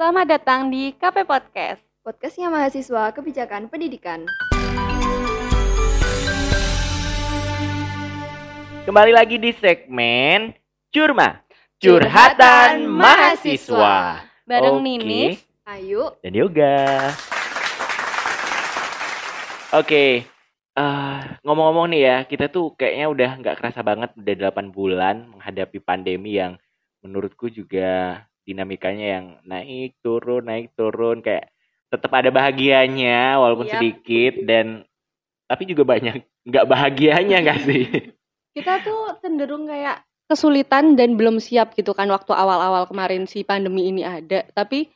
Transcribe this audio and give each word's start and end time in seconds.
Selamat 0.00 0.32
datang 0.32 0.72
di 0.72 0.96
KP 0.96 1.28
Podcast. 1.28 1.84
Podcastnya 2.00 2.48
mahasiswa 2.48 3.12
kebijakan 3.12 3.68
pendidikan. 3.68 4.24
Kembali 8.88 9.12
lagi 9.12 9.36
di 9.36 9.52
segmen 9.52 10.56
Curma, 10.88 11.44
Curhatan 11.76 12.88
Mahasiswa. 12.88 14.24
Bareng 14.48 14.80
Oke, 14.80 14.84
Ninis. 14.88 15.44
Ayo, 15.68 16.16
dan 16.24 16.32
Yoga. 16.32 16.80
Oke, 19.76 20.24
eh, 20.80 21.18
ngomong-ngomong 21.44 21.92
nih 21.92 22.02
ya, 22.08 22.16
kita 22.24 22.48
tuh 22.48 22.72
kayaknya 22.72 23.06
udah 23.12 23.30
nggak 23.36 23.56
kerasa 23.60 23.84
banget 23.84 24.16
udah 24.16 24.48
8 24.48 24.72
bulan 24.72 25.28
menghadapi 25.28 25.76
pandemi 25.84 26.40
yang 26.40 26.56
menurutku 27.04 27.52
juga 27.52 28.24
dinamikanya 28.44 29.06
yang 29.20 29.26
naik 29.44 29.96
turun 30.00 30.48
naik 30.48 30.72
turun 30.74 31.20
kayak 31.20 31.52
tetap 31.90 32.10
ada 32.14 32.30
bahagianya 32.30 33.36
walaupun 33.36 33.66
Yap. 33.66 33.74
sedikit 33.78 34.34
dan 34.46 34.86
tapi 35.50 35.66
juga 35.66 35.82
banyak 35.82 36.22
nggak 36.46 36.68
bahagianya 36.70 37.36
nggak 37.42 37.60
sih? 37.66 37.84
Kita 38.54 38.82
tuh 38.86 39.18
cenderung 39.18 39.66
kayak 39.66 40.06
kesulitan 40.30 40.94
dan 40.94 41.18
belum 41.18 41.42
siap 41.42 41.74
gitu 41.74 41.90
kan 41.90 42.06
waktu 42.06 42.30
awal-awal 42.30 42.86
kemarin 42.86 43.26
si 43.26 43.42
pandemi 43.42 43.90
ini 43.90 44.06
ada. 44.06 44.46
Tapi 44.54 44.86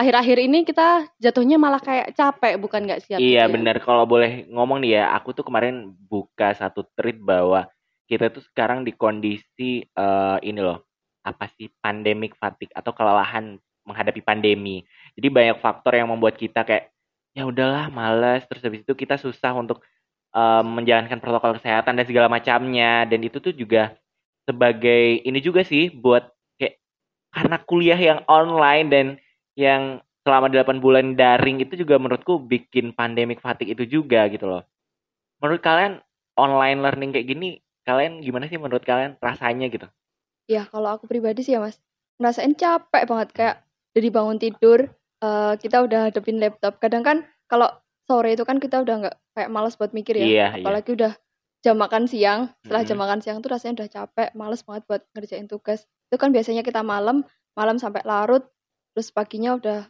akhir-akhir 0.00 0.38
ini 0.40 0.64
kita 0.64 1.12
jatuhnya 1.20 1.60
malah 1.60 1.84
kayak 1.84 2.16
capek 2.16 2.56
bukan 2.56 2.88
nggak 2.88 3.04
siap. 3.04 3.18
Iya 3.20 3.44
gitu 3.44 3.52
ya. 3.52 3.52
benar 3.52 3.76
kalau 3.84 4.08
boleh 4.08 4.48
ngomong 4.48 4.80
nih 4.80 5.04
ya, 5.04 5.12
aku 5.12 5.36
tuh 5.36 5.44
kemarin 5.44 5.92
buka 6.08 6.56
satu 6.56 6.88
tweet 6.96 7.20
bahwa 7.20 7.68
kita 8.08 8.32
tuh 8.32 8.40
sekarang 8.40 8.88
di 8.88 8.96
kondisi 8.96 9.84
eh, 9.84 10.38
ini 10.40 10.60
loh, 10.64 10.89
apa 11.24 11.50
sih 11.56 11.68
pandemic 11.84 12.36
fatigue 12.38 12.72
atau 12.72 12.92
kelelahan 12.96 13.60
menghadapi 13.84 14.20
pandemi. 14.24 14.84
Jadi 15.16 15.28
banyak 15.28 15.58
faktor 15.60 15.96
yang 15.96 16.08
membuat 16.08 16.36
kita 16.36 16.62
kayak 16.64 16.92
ya 17.36 17.46
udahlah 17.46 17.86
males 17.92 18.42
terus 18.50 18.62
habis 18.66 18.82
itu 18.82 18.92
kita 18.94 19.14
susah 19.20 19.54
untuk 19.54 19.82
eh, 20.34 20.62
menjalankan 20.64 21.18
protokol 21.22 21.58
kesehatan 21.58 21.94
dan 21.98 22.04
segala 22.06 22.26
macamnya 22.30 23.06
dan 23.06 23.20
itu 23.22 23.38
tuh 23.38 23.54
juga 23.54 23.94
sebagai 24.48 25.22
ini 25.22 25.38
juga 25.38 25.62
sih 25.62 25.92
buat 25.94 26.26
kayak 26.58 26.74
karena 27.30 27.56
kuliah 27.62 28.00
yang 28.00 28.20
online 28.26 28.86
dan 28.90 29.06
yang 29.54 29.82
selama 30.24 30.52
8 30.52 30.82
bulan 30.84 31.16
daring 31.16 31.64
itu 31.64 31.80
juga 31.80 31.96
menurutku 31.96 32.42
bikin 32.44 32.92
pandemic 32.92 33.40
fatigue 33.40 33.72
itu 33.72 33.84
juga 34.00 34.26
gitu 34.28 34.46
loh. 34.46 34.62
Menurut 35.40 35.62
kalian 35.64 36.04
online 36.36 36.78
learning 36.84 37.10
kayak 37.16 37.28
gini, 37.28 37.48
kalian 37.88 38.20
gimana 38.20 38.44
sih 38.48 38.60
menurut 38.60 38.84
kalian 38.84 39.16
rasanya 39.20 39.66
gitu? 39.72 39.88
Ya 40.50 40.66
kalau 40.66 40.98
aku 40.98 41.06
pribadi 41.06 41.46
sih 41.46 41.54
ya 41.54 41.62
mas, 41.62 41.78
ngerasain 42.18 42.58
capek 42.58 43.06
banget 43.06 43.28
kayak 43.30 43.56
dari 43.94 44.10
bangun 44.10 44.42
tidur, 44.42 44.90
eh, 45.22 45.54
kita 45.62 45.86
udah 45.86 46.10
hadapin 46.10 46.42
laptop. 46.42 46.82
Kadang 46.82 47.06
kan 47.06 47.16
kalau 47.46 47.70
sore 48.10 48.34
itu 48.34 48.42
kan 48.42 48.58
kita 48.58 48.82
udah 48.82 48.94
nggak 49.06 49.16
kayak 49.38 49.50
malas 49.54 49.78
buat 49.78 49.94
mikir 49.94 50.18
ya. 50.18 50.26
Iya, 50.26 50.46
iya. 50.58 50.64
Apalagi 50.66 50.90
udah 50.98 51.12
jam 51.62 51.76
makan 51.78 52.10
siang, 52.10 52.50
setelah 52.66 52.82
jam 52.82 52.98
makan 52.98 53.20
siang 53.22 53.38
tuh 53.38 53.54
rasanya 53.54 53.84
udah 53.84 53.88
capek, 53.94 54.28
males 54.34 54.66
banget 54.66 54.82
buat 54.90 55.02
ngerjain 55.14 55.46
tugas. 55.46 55.86
Itu 56.10 56.18
kan 56.18 56.34
biasanya 56.34 56.66
kita 56.66 56.82
malam, 56.82 57.22
malam 57.54 57.78
sampai 57.78 58.02
larut, 58.02 58.42
terus 58.96 59.14
paginya 59.14 59.54
udah 59.54 59.86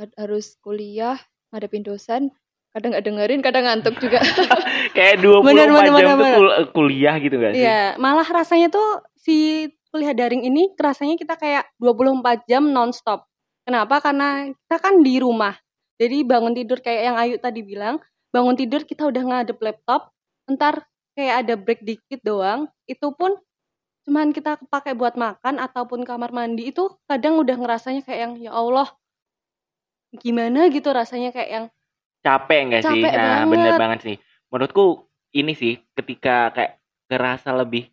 ha- 0.00 0.14
harus 0.18 0.56
kuliah, 0.64 1.20
ngadepin 1.52 1.84
dosen, 1.84 2.32
kadang 2.72 2.96
nggak 2.96 3.04
dengerin, 3.06 3.40
kadang 3.44 3.64
ngantuk 3.68 4.00
juga. 4.00 4.18
Kayak 4.96 5.22
24 5.22 5.44
Bener, 5.46 5.68
bener, 5.70 5.84
jam 5.86 5.94
bener, 5.94 6.06
tuh 6.08 6.18
bener. 6.18 6.34
kul- 6.40 6.66
kuliah 6.74 7.14
gitu 7.20 7.36
gak 7.38 7.52
sih? 7.54 7.62
Iya, 7.62 8.00
malah 8.00 8.26
rasanya 8.26 8.68
tuh 8.72 9.04
si 9.14 9.68
kuliah 9.90 10.14
daring 10.14 10.46
ini 10.46 10.70
rasanya 10.78 11.18
kita 11.18 11.34
kayak 11.36 11.66
24 11.82 12.46
jam 12.46 12.70
nonstop. 12.70 13.26
Kenapa? 13.66 13.98
Karena 14.00 14.48
kita 14.48 14.76
kan 14.78 15.02
di 15.02 15.18
rumah. 15.18 15.54
Jadi 16.00 16.24
bangun 16.24 16.56
tidur 16.56 16.80
kayak 16.80 17.02
yang 17.12 17.16
Ayu 17.20 17.36
tadi 17.36 17.60
bilang, 17.60 18.00
bangun 18.32 18.56
tidur 18.56 18.88
kita 18.88 19.04
udah 19.04 19.20
ngadep 19.20 19.60
laptop, 19.60 20.14
ntar 20.48 20.86
kayak 21.12 21.44
ada 21.44 21.54
break 21.60 21.84
dikit 21.84 22.24
doang, 22.24 22.70
itu 22.88 23.12
pun 23.12 23.36
cuman 24.08 24.32
kita 24.32 24.56
pakai 24.72 24.96
buat 24.96 25.20
makan 25.20 25.60
ataupun 25.60 26.08
kamar 26.08 26.32
mandi 26.32 26.72
itu 26.72 26.88
kadang 27.04 27.36
udah 27.36 27.52
ngerasanya 27.60 28.00
kayak 28.00 28.20
yang 28.24 28.32
ya 28.40 28.52
Allah 28.56 28.88
gimana 30.24 30.72
gitu 30.72 30.88
rasanya 30.90 31.36
kayak 31.36 31.50
yang 31.52 31.66
Capek 32.20 32.60
gak 32.68 32.82
sih? 32.84 33.00
Capek 33.00 33.12
Nah, 33.16 33.44
bener 33.48 33.72
banget. 33.72 33.80
banget 33.80 33.98
sih. 34.04 34.16
Menurutku 34.52 35.08
ini 35.32 35.52
sih 35.56 35.80
ketika 35.96 36.52
kayak 36.52 36.72
ngerasa 37.08 37.48
lebih 37.56 37.88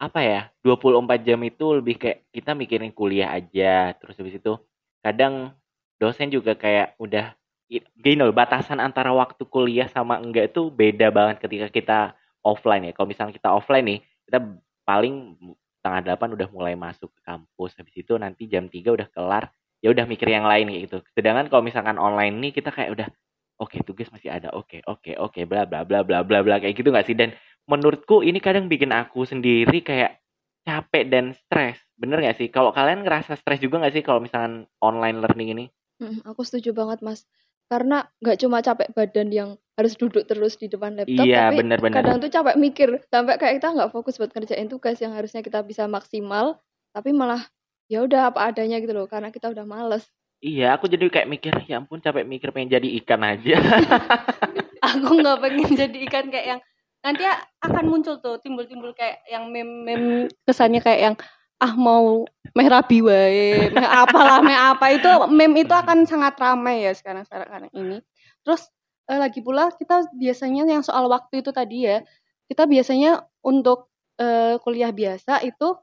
apa 0.00 0.20
ya 0.20 0.40
24 0.60 1.22
jam 1.22 1.40
itu 1.46 1.66
lebih 1.78 1.96
kayak 2.00 2.18
kita 2.34 2.52
mikirin 2.52 2.90
kuliah 2.92 3.30
aja. 3.34 3.94
Terus 3.98 4.14
habis 4.18 4.36
itu 4.38 4.52
kadang 5.00 5.54
dosen 6.02 6.28
juga 6.28 6.58
kayak 6.58 6.98
udah 6.98 7.32
gini 8.04 8.20
loh 8.20 8.34
batasan 8.34 8.78
antara 8.78 9.10
waktu 9.14 9.42
kuliah 9.48 9.88
sama 9.88 10.20
enggak 10.20 10.52
itu 10.52 10.68
beda 10.68 11.08
banget 11.14 11.36
ketika 11.42 11.66
kita 11.70 11.98
offline 12.44 12.90
ya. 12.90 12.92
Kalau 12.92 13.08
misalnya 13.08 13.34
kita 13.34 13.50
offline 13.54 13.86
nih 13.86 13.98
kita 14.28 14.38
paling 14.84 15.38
setengah 15.80 16.00
delapan 16.04 16.28
udah 16.36 16.48
mulai 16.52 16.74
masuk 16.76 17.08
ke 17.14 17.20
kampus. 17.24 17.72
Habis 17.78 17.94
itu 18.04 18.12
nanti 18.20 18.48
jam 18.50 18.68
3 18.68 18.92
udah 18.92 19.08
kelar 19.10 19.48
ya 19.84 19.92
udah 19.92 20.04
mikir 20.08 20.28
yang 20.28 20.44
lain 20.48 20.68
kayak 20.72 20.82
gitu. 20.90 20.98
Sedangkan 21.16 21.46
kalau 21.52 21.62
misalkan 21.64 21.96
online 22.00 22.34
nih 22.40 22.52
kita 22.56 22.72
kayak 22.72 22.90
udah 22.96 23.08
oke 23.62 23.76
tugas 23.86 24.08
masih 24.12 24.32
ada. 24.32 24.50
Oke 24.52 24.80
oke 24.84 25.14
oke 25.16 25.40
bla 25.48 25.64
bla 25.64 25.84
bla 25.86 26.00
bla 26.04 26.20
bla 26.24 26.38
bla 26.44 26.56
kayak 26.60 26.74
gitu 26.76 26.90
nggak 26.92 27.06
sih? 27.08 27.16
Dan 27.16 27.32
menurutku 27.64 28.20
ini 28.20 28.38
kadang 28.40 28.68
bikin 28.68 28.92
aku 28.92 29.24
sendiri 29.24 29.80
kayak 29.80 30.20
capek 30.64 31.04
dan 31.08 31.36
stres. 31.36 31.80
Bener 31.94 32.20
gak 32.24 32.40
sih? 32.40 32.48
Kalau 32.48 32.72
kalian 32.72 33.04
ngerasa 33.04 33.36
stres 33.36 33.60
juga 33.60 33.80
gak 33.84 33.94
sih 33.94 34.02
kalau 34.04 34.20
misalkan 34.24 34.64
online 34.80 35.20
learning 35.20 35.48
ini? 35.54 35.64
Mm, 36.02 36.26
aku 36.26 36.42
setuju 36.42 36.74
banget 36.74 37.06
mas, 37.06 37.22
karena 37.70 38.02
nggak 38.18 38.38
cuma 38.42 38.58
capek 38.66 38.90
badan 38.98 39.30
yang 39.30 39.50
harus 39.78 39.94
duduk 39.94 40.26
terus 40.26 40.58
di 40.58 40.66
depan 40.66 40.98
laptop, 40.98 41.22
Iya, 41.22 41.54
tapi 41.54 41.62
bener-bener. 41.62 41.94
kadang 42.02 42.18
tuh 42.18 42.30
capek 42.34 42.56
mikir, 42.58 42.88
sampai 43.14 43.38
kayak 43.38 43.62
kita 43.62 43.68
nggak 43.78 43.90
fokus 43.94 44.18
buat 44.18 44.34
ngerjain 44.34 44.66
tugas 44.66 44.98
yang 44.98 45.14
harusnya 45.14 45.46
kita 45.46 45.62
bisa 45.62 45.86
maksimal, 45.86 46.58
tapi 46.90 47.14
malah 47.14 47.46
ya 47.86 48.02
udah 48.02 48.34
apa 48.34 48.50
adanya 48.50 48.82
gitu 48.82 48.90
loh, 48.90 49.06
karena 49.06 49.30
kita 49.30 49.54
udah 49.54 49.62
males. 49.62 50.02
Iya, 50.42 50.74
aku 50.74 50.90
jadi 50.90 51.06
kayak 51.06 51.30
mikir, 51.30 51.54
ya 51.70 51.78
ampun 51.78 52.02
capek 52.02 52.26
mikir 52.26 52.50
pengen 52.50 52.74
jadi 52.74 52.88
ikan 53.00 53.22
aja. 53.22 53.54
aku 54.90 55.08
nggak 55.22 55.38
pengen 55.40 55.70
jadi 55.78 55.98
ikan 56.10 56.26
kayak 56.28 56.46
yang 56.58 56.60
nanti 57.04 57.22
akan 57.60 57.84
muncul 57.84 58.16
tuh 58.24 58.40
timbul-timbul 58.40 58.96
kayak 58.96 59.20
yang 59.28 59.52
mem-mem 59.52 60.32
kesannya 60.48 60.80
kayak 60.80 61.00
yang 61.12 61.14
ah 61.60 61.76
mau 61.76 62.24
meh 62.56 62.68
rabi 62.68 63.04
wae 63.04 63.68
meh 63.68 63.86
apalah 63.86 64.40
meh 64.40 64.56
apa. 64.56 64.96
Itu 64.96 65.28
meme 65.28 65.68
itu 65.68 65.74
akan 65.76 66.08
sangat 66.08 66.40
ramai 66.40 66.88
ya 66.88 66.96
sekarang 66.96 67.28
sekarang 67.28 67.68
ini. 67.76 68.00
Terus 68.40 68.72
eh, 69.12 69.20
lagi 69.20 69.44
pula 69.44 69.68
kita 69.76 70.08
biasanya 70.16 70.64
yang 70.64 70.80
soal 70.80 71.06
waktu 71.12 71.44
itu 71.44 71.52
tadi 71.52 71.84
ya 71.84 72.00
kita 72.48 72.64
biasanya 72.64 73.28
untuk 73.44 73.92
eh, 74.16 74.56
kuliah 74.64 74.90
biasa 74.90 75.44
itu 75.44 75.76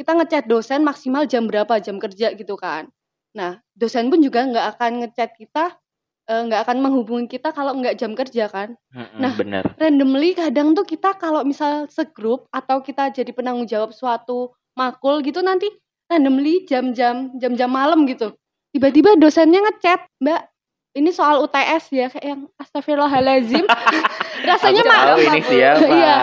kita 0.00 0.16
ngechat 0.16 0.48
dosen 0.48 0.80
maksimal 0.82 1.28
jam 1.28 1.44
berapa 1.44 1.76
jam 1.84 2.00
kerja 2.00 2.32
gitu 2.32 2.56
kan. 2.56 2.88
Nah 3.36 3.60
dosen 3.76 4.08
pun 4.08 4.24
juga 4.24 4.48
nggak 4.48 4.66
akan 4.76 4.90
ngechat 5.04 5.36
kita 5.36 5.76
eh, 6.24 6.42
nggak 6.42 6.60
akan 6.64 6.78
menghubungi 6.78 7.26
kita 7.28 7.50
kalau 7.50 7.74
nggak 7.74 7.96
jam 7.96 8.12
kerja 8.12 8.46
kan 8.46 8.74
Mm-mm, 8.90 9.18
Nah, 9.18 9.32
bener. 9.34 9.64
randomly 9.76 10.32
kadang 10.32 10.72
tuh 10.72 10.84
kita 10.84 11.14
kalau 11.16 11.42
misal 11.42 11.86
segrup 11.88 12.46
atau 12.48 12.78
kita 12.78 13.10
jadi 13.10 13.30
penanggung 13.30 13.66
jawab 13.66 13.90
suatu 13.90 14.50
makul 14.72 15.20
gitu 15.20 15.40
nanti 15.40 15.66
randomly 16.06 16.64
jam-jam 16.64 17.32
jam-jam 17.36 17.68
malam 17.68 18.04
gitu 18.04 18.32
tiba-tiba 18.70 19.16
dosennya 19.16 19.60
ngechat 19.62 20.04
mbak 20.18 20.48
ini 20.92 21.08
soal 21.08 21.40
UTS 21.40 21.88
ya 21.88 22.06
kayak 22.08 22.26
yang 22.26 22.40
astagfirullahalazim 22.56 23.64
rasanya 24.48 24.82
mah 24.84 25.00
ini 25.16 25.40
siapa. 25.48 25.86
Iya. 25.88 26.16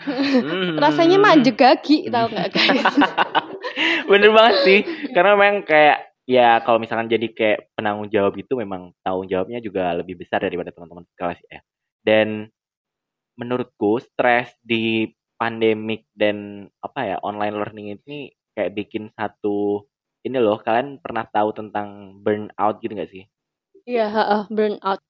Hmm. 0.00 0.76
rasanya 0.80 1.16
mah 1.18 1.34
jegagi 1.36 2.08
tau 2.08 2.24
nggak 2.26 2.48
guys 2.48 2.84
Bener 4.06 4.30
banget 4.32 4.56
sih. 4.62 4.78
Karena 5.12 5.36
memang 5.36 5.66
kayak 5.66 6.15
ya 6.26 6.60
kalau 6.64 6.78
misalkan 6.82 7.08
jadi 7.10 7.26
kayak 7.32 7.58
penanggung 7.78 8.10
jawab 8.12 8.34
itu 8.38 8.52
memang 8.58 8.92
tanggung 9.02 9.26
jawabnya 9.30 9.58
juga 9.62 9.94
lebih 9.98 10.14
besar 10.20 10.42
daripada 10.42 10.70
teman-teman 10.74 11.06
kelas 11.18 11.40
ya. 11.50 11.60
Dan 12.06 12.50
menurutku 13.40 14.00
stres 14.00 14.52
di 14.64 15.08
pandemik 15.40 16.08
dan 16.16 16.68
apa 16.80 17.00
ya 17.04 17.16
online 17.28 17.54
learning 17.60 17.86
ini 18.00 18.18
kayak 18.56 18.72
bikin 18.78 19.04
satu 19.16 19.84
ini 20.26 20.38
loh 20.40 20.58
kalian 20.64 20.98
pernah 21.04 21.24
tahu 21.28 21.52
tentang 21.52 22.18
burnout 22.24 22.76
gitu 22.82 22.92
gak 22.96 23.10
sih? 23.12 23.24
iya 23.90 24.06
heeh, 24.14 24.42
burnout 24.56 25.00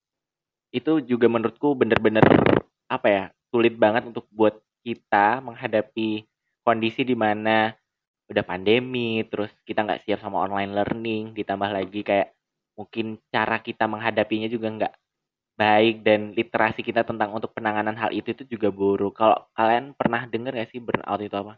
Itu 0.74 1.00
juga 1.02 1.26
menurutku 1.30 1.74
bener-bener 1.78 2.22
apa 2.86 3.06
ya 3.10 3.24
sulit 3.50 3.74
banget 3.74 4.06
untuk 4.06 4.26
buat 4.30 4.54
kita 4.86 5.42
menghadapi 5.42 6.22
kondisi 6.62 7.02
di 7.02 7.16
mana 7.18 7.74
udah 8.26 8.42
pandemi 8.42 9.22
terus 9.26 9.50
kita 9.62 9.86
nggak 9.86 10.02
siap 10.02 10.18
sama 10.18 10.42
online 10.42 10.74
learning 10.74 11.22
ditambah 11.32 11.70
lagi 11.70 12.02
kayak 12.02 12.34
mungkin 12.74 13.22
cara 13.30 13.62
kita 13.62 13.86
menghadapinya 13.86 14.50
juga 14.50 14.68
nggak 14.68 14.94
baik 15.56 16.04
dan 16.04 16.36
literasi 16.36 16.84
kita 16.84 17.00
tentang 17.00 17.32
untuk 17.32 17.56
penanganan 17.56 17.96
hal 17.96 18.12
itu 18.12 18.36
itu 18.36 18.44
juga 18.44 18.68
buruk. 18.68 19.16
Kalau 19.16 19.48
kalian 19.56 19.96
pernah 19.96 20.28
dengar 20.28 20.52
gak 20.52 20.68
sih 20.68 20.84
burnout 20.84 21.16
itu 21.24 21.32
apa? 21.32 21.56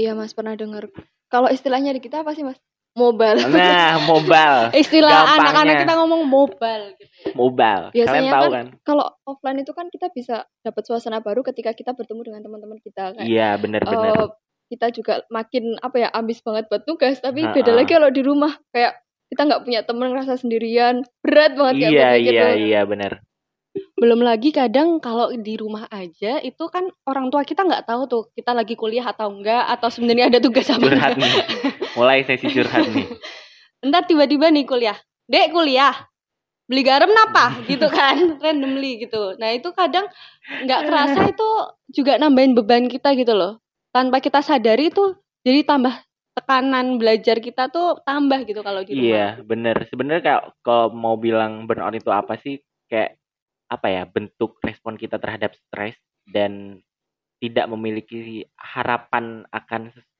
Iya 0.00 0.16
mas 0.16 0.32
pernah 0.32 0.56
dengar. 0.56 0.88
Kalau 1.28 1.52
istilahnya 1.52 1.92
di 1.92 2.00
kita 2.00 2.24
apa 2.24 2.32
sih 2.32 2.40
mas? 2.40 2.56
mobile 2.96 3.38
Nah, 3.46 3.94
mobile, 4.10 4.74
Istilah 4.74 5.38
anak-anak 5.38 5.86
kita 5.86 5.94
ngomong 6.02 6.26
mobile 6.26 6.98
gitu. 6.98 7.30
mobile. 7.38 7.94
Biasanya 7.94 8.32
Kalian 8.32 8.34
tahu 8.34 8.42
kan- 8.50 8.54
kan? 8.56 8.66
kalau 8.82 9.04
offline 9.22 9.58
itu 9.62 9.72
kan 9.76 9.86
kita 9.92 10.06
bisa 10.10 10.42
dapat 10.64 10.82
suasana 10.82 11.22
baru 11.22 11.46
ketika 11.46 11.70
kita 11.70 11.94
bertemu 11.94 12.26
dengan 12.26 12.40
teman-teman 12.42 12.78
kita 12.82 13.14
Iya, 13.20 13.54
bener-bener. 13.60 14.12
eh, 14.18 14.28
kita 14.68 14.92
juga 14.92 15.24
makin 15.28 15.80
apa 15.80 15.96
ya 15.98 16.08
ambis 16.12 16.40
banget 16.40 16.68
buat 16.68 16.84
tugas 16.84 17.18
tapi 17.18 17.42
Ha-ha. 17.42 17.56
beda 17.56 17.72
lagi 17.72 17.90
kalau 17.90 18.08
di 18.08 18.20
rumah 18.20 18.52
kayak 18.70 19.00
kita 19.28 19.42
nggak 19.44 19.62
punya 19.64 19.80
teman 19.82 20.12
ngerasa 20.12 20.36
sendirian 20.36 21.04
berat 21.20 21.52
banget 21.52 21.74
kayak 21.80 21.92
Iya, 21.92 22.04
berpikir 22.06 22.32
iya, 22.32 22.48
iya, 22.54 22.80
bener. 22.84 23.12
Belum 23.94 24.24
lagi 24.24 24.50
kadang 24.50 24.98
kalau 24.98 25.30
di 25.30 25.54
rumah 25.54 25.86
aja 25.88 26.40
itu 26.40 26.64
kan 26.66 26.88
orang 27.04 27.28
tua 27.28 27.44
kita 27.44 27.62
nggak 27.62 27.84
tahu 27.84 28.02
tuh 28.06 28.22
kita 28.32 28.50
lagi 28.50 28.74
kuliah 28.74 29.04
atau 29.04 29.28
enggak 29.28 29.68
atau 29.68 29.88
sebenarnya 29.88 30.32
ada 30.32 30.40
tugas 30.40 30.66
apa 30.66 30.80
Curhat 30.82 31.14
enggak. 31.14 31.20
nih. 31.20 31.34
Mulai 31.94 32.18
sesi 32.24 32.46
curhat 32.48 32.84
nih. 32.88 33.06
Entar 33.84 34.02
tiba-tiba 34.04 34.48
nih 34.48 34.64
kuliah. 34.64 34.98
Dek 35.28 35.52
kuliah. 35.52 35.94
Beli 36.68 36.82
garam 36.82 37.08
napa 37.08 37.64
gitu 37.64 37.86
kan 37.88 38.16
randomly 38.42 39.00
gitu. 39.00 39.36
Nah, 39.36 39.52
itu 39.52 39.72
kadang 39.72 40.04
nggak 40.64 40.80
kerasa 40.84 41.20
itu 41.30 41.48
juga 41.92 42.18
nambahin 42.18 42.52
beban 42.52 42.88
kita 42.88 43.14
gitu 43.14 43.32
loh. 43.32 43.56
Tanpa 43.88 44.20
kita 44.20 44.44
sadari 44.44 44.92
itu 44.92 45.16
jadi 45.42 45.64
tambah 45.64 45.94
tekanan 46.38 47.02
belajar 47.02 47.42
kita 47.42 47.66
tuh 47.66 47.98
tambah 48.06 48.46
gitu 48.46 48.62
kalau 48.62 48.86
di 48.86 48.94
rumah. 48.94 49.02
Iya, 49.02 49.26
bener. 49.42 49.76
Sebenarnya 49.90 50.22
kayak 50.22 50.42
kalau 50.62 50.94
mau 50.94 51.18
bilang 51.18 51.66
burnout 51.66 51.98
itu 51.98 52.10
apa 52.14 52.38
sih? 52.38 52.62
Kayak 52.86 53.18
apa 53.66 53.86
ya? 53.90 54.02
Bentuk 54.06 54.62
respon 54.62 54.94
kita 54.94 55.18
terhadap 55.18 55.58
stres 55.58 55.98
dan 56.30 56.78
tidak 57.42 57.66
memiliki 57.70 58.46
harapan 58.54 59.46
akan 59.50 59.90
ses- 59.94 60.10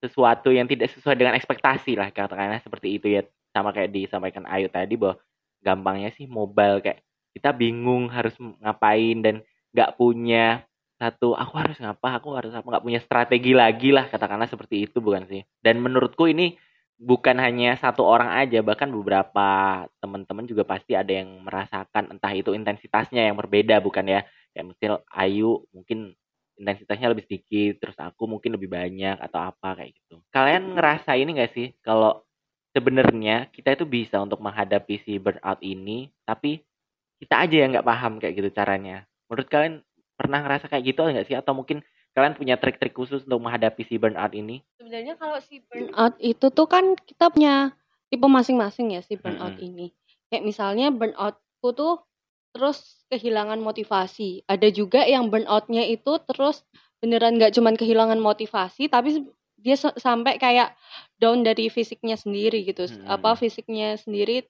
sesuatu 0.00 0.48
yang 0.50 0.66
tidak 0.66 0.90
sesuai 0.96 1.14
dengan 1.18 1.36
ekspektasi 1.36 1.94
lah 1.94 2.10
katakanlah 2.10 2.58
seperti 2.64 2.98
itu 2.98 3.06
ya. 3.14 3.22
Sama 3.54 3.70
kayak 3.70 3.94
disampaikan 3.94 4.46
Ayu 4.46 4.66
tadi 4.70 4.98
bahwa 4.98 5.18
gampangnya 5.62 6.10
sih 6.16 6.26
mobile 6.26 6.82
kayak 6.82 7.04
kita 7.36 7.54
bingung 7.54 8.10
harus 8.10 8.34
ngapain 8.58 9.22
dan 9.22 9.44
nggak 9.70 9.94
punya 9.94 10.66
satu 11.00 11.32
aku 11.32 11.54
harus 11.56 11.80
ngapa? 11.80 12.20
Aku 12.20 12.36
harus 12.36 12.52
apa? 12.52 12.68
Nggak 12.68 12.84
punya 12.84 13.00
strategi 13.00 13.56
lagi 13.56 13.88
lah 13.88 14.12
katakanlah 14.12 14.52
seperti 14.52 14.84
itu 14.84 15.00
bukan 15.00 15.24
sih? 15.24 15.40
Dan 15.64 15.80
menurutku 15.80 16.28
ini 16.28 16.60
bukan 17.00 17.40
hanya 17.40 17.80
satu 17.80 18.04
orang 18.04 18.36
aja 18.36 18.60
bahkan 18.60 18.92
beberapa 18.92 19.48
teman-teman 20.04 20.44
juga 20.44 20.68
pasti 20.68 20.92
ada 20.92 21.08
yang 21.08 21.40
merasakan 21.48 22.12
entah 22.12 22.32
itu 22.36 22.52
intensitasnya 22.52 23.32
yang 23.32 23.40
berbeda 23.40 23.80
bukan 23.80 24.04
ya? 24.04 24.20
Kayak 24.52 24.66
misal 24.76 24.94
Ayu 25.16 25.64
mungkin 25.72 26.12
intensitasnya 26.60 27.16
lebih 27.16 27.24
sedikit 27.24 27.80
terus 27.80 27.96
aku 27.96 28.28
mungkin 28.28 28.60
lebih 28.60 28.68
banyak 28.68 29.16
atau 29.16 29.40
apa 29.40 29.80
kayak 29.80 29.96
gitu. 29.96 30.20
Kalian 30.28 30.76
ngerasa 30.76 31.16
ini 31.16 31.40
gak 31.40 31.56
sih? 31.56 31.72
Kalau 31.80 32.28
sebenarnya 32.76 33.48
kita 33.48 33.72
itu 33.72 33.88
bisa 33.88 34.20
untuk 34.20 34.38
menghadapi 34.44 35.00
si 35.00 35.16
burnout 35.16 35.58
ini 35.64 36.12
tapi 36.28 36.60
kita 37.20 37.48
aja 37.48 37.56
yang 37.64 37.70
nggak 37.76 37.88
paham 37.88 38.12
kayak 38.20 38.36
gitu 38.36 38.48
caranya. 38.52 39.04
Menurut 39.28 39.48
kalian 39.52 39.74
pernah 40.20 40.44
ngerasa 40.44 40.68
kayak 40.68 40.84
gitu 40.92 41.00
nggak 41.00 41.24
sih 41.24 41.36
atau 41.40 41.56
mungkin 41.56 41.80
kalian 42.12 42.36
punya 42.36 42.60
trik-trik 42.60 42.92
khusus 42.92 43.24
untuk 43.24 43.40
menghadapi 43.40 43.80
si 43.88 43.96
burnout 43.96 44.36
ini 44.36 44.60
Sebenarnya 44.76 45.16
kalau 45.16 45.40
si 45.40 45.64
burnout 45.64 46.20
itu 46.20 46.46
tuh 46.52 46.68
kan 46.68 46.92
kita 47.08 47.32
punya 47.32 47.72
tipe 48.12 48.26
masing-masing 48.28 48.92
ya 48.92 49.00
si 49.00 49.16
burnout 49.16 49.56
Mm-mm. 49.56 49.68
ini. 49.70 49.86
Kayak 50.28 50.44
misalnya 50.44 50.92
burnoutku 50.92 51.68
tuh 51.72 52.04
terus 52.50 53.06
kehilangan 53.08 53.62
motivasi. 53.62 54.42
Ada 54.50 54.68
juga 54.74 55.06
yang 55.06 55.30
burnoutnya 55.30 55.86
itu 55.86 56.18
terus 56.26 56.66
beneran 56.98 57.38
nggak 57.38 57.54
cuman 57.54 57.78
kehilangan 57.78 58.18
motivasi, 58.18 58.90
tapi 58.90 59.24
dia 59.54 59.76
sa- 59.78 59.94
sampai 59.94 60.36
kayak 60.42 60.74
down 61.22 61.46
dari 61.46 61.70
fisiknya 61.70 62.18
sendiri 62.18 62.66
gitu. 62.66 62.90
Hmm. 62.90 63.06
Apa 63.06 63.38
fisiknya 63.38 63.94
sendiri, 63.96 64.42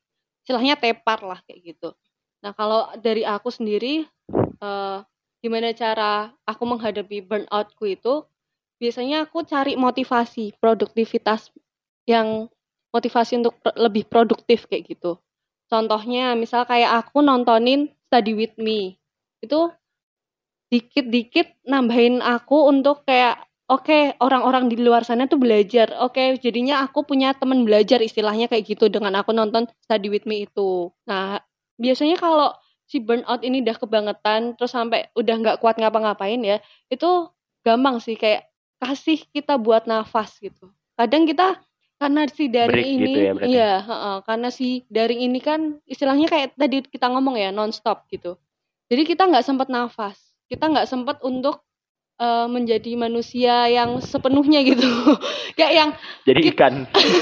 istilahnya 0.43 0.81
tepar 0.81 1.21
lah 1.21 1.45
kayak 1.45 1.77
gitu. 1.77 1.93
Nah 2.41 2.57
kalau 2.57 2.89
dari 2.97 3.29
aku 3.29 3.53
sendiri, 3.53 4.09
eh, 4.65 4.99
gimana 5.41 5.73
cara 5.73 6.31
aku 6.45 6.63
menghadapi 6.69 7.25
burnoutku 7.25 7.85
itu? 7.89 8.25
biasanya 8.81 9.29
aku 9.29 9.45
cari 9.45 9.77
motivasi 9.77 10.57
produktivitas 10.57 11.53
yang 12.09 12.49
motivasi 12.91 13.45
untuk 13.45 13.61
lebih 13.77 14.09
produktif 14.09 14.65
kayak 14.67 14.89
gitu. 14.89 15.21
Contohnya 15.69 16.35
misal 16.35 16.65
kayak 16.65 17.07
aku 17.07 17.23
nontonin 17.23 17.93
Study 18.09 18.33
With 18.35 18.57
Me. 18.57 18.99
Itu 19.45 19.71
dikit-dikit 20.73 21.61
nambahin 21.69 22.25
aku 22.25 22.73
untuk 22.73 23.05
kayak 23.07 23.45
oke 23.71 24.19
orang-orang 24.19 24.67
di 24.73 24.81
luar 24.81 25.07
sana 25.07 25.29
tuh 25.31 25.39
belajar. 25.39 25.93
Oke 26.03 26.41
jadinya 26.41 26.83
aku 26.83 27.07
punya 27.07 27.37
teman 27.37 27.63
belajar 27.63 28.01
istilahnya 28.03 28.51
kayak 28.51 28.65
gitu 28.65 28.89
dengan 28.91 29.15
aku 29.21 29.31
nonton 29.31 29.69
Study 29.87 30.09
With 30.11 30.27
Me 30.27 30.49
itu. 30.49 30.91
Nah 31.07 31.39
biasanya 31.79 32.19
kalau 32.19 32.51
si 32.91 32.99
burnout 32.99 33.47
ini 33.47 33.63
udah 33.63 33.79
kebangetan 33.79 34.59
terus 34.59 34.75
sampai 34.75 35.07
udah 35.15 35.35
nggak 35.39 35.59
kuat 35.63 35.79
ngapa-ngapain 35.79 36.43
ya 36.43 36.59
itu 36.91 37.31
gampang 37.63 38.03
sih 38.03 38.19
kayak 38.19 38.51
kasih 38.83 39.23
kita 39.31 39.61
buat 39.61 39.87
nafas 39.87 40.41
gitu. 40.43 40.73
Kadang 40.99 41.29
kita 41.29 41.61
karena 42.01 42.25
si 42.33 42.49
daring 42.49 42.73
Break 42.73 42.97
ini 42.97 43.05
gitu 43.05 43.21
ya 43.21 43.33
berarti? 43.37 43.53
iya, 43.53 43.73
heeh, 43.85 44.17
karena 44.25 44.49
si 44.49 44.69
daring 44.89 45.21
ini 45.21 45.39
kan 45.39 45.61
istilahnya 45.85 46.27
kayak 46.33 46.57
tadi 46.57 46.81
kita 46.89 47.13
ngomong 47.13 47.37
ya 47.37 47.53
nonstop 47.53 48.09
gitu. 48.09 48.41
Jadi 48.89 49.05
kita 49.07 49.29
nggak 49.29 49.45
sempat 49.45 49.69
nafas, 49.69 50.17
kita 50.49 50.65
nggak 50.67 50.89
sempat 50.89 51.21
untuk 51.21 51.61
eh, 52.17 52.49
menjadi 52.49 52.97
manusia 52.97 53.69
yang 53.69 54.01
sepenuhnya 54.01 54.65
gitu. 54.65 54.89
kayak 55.61 55.73
yang 55.77 55.91
jadi 56.25 56.41
ikan 56.57 56.75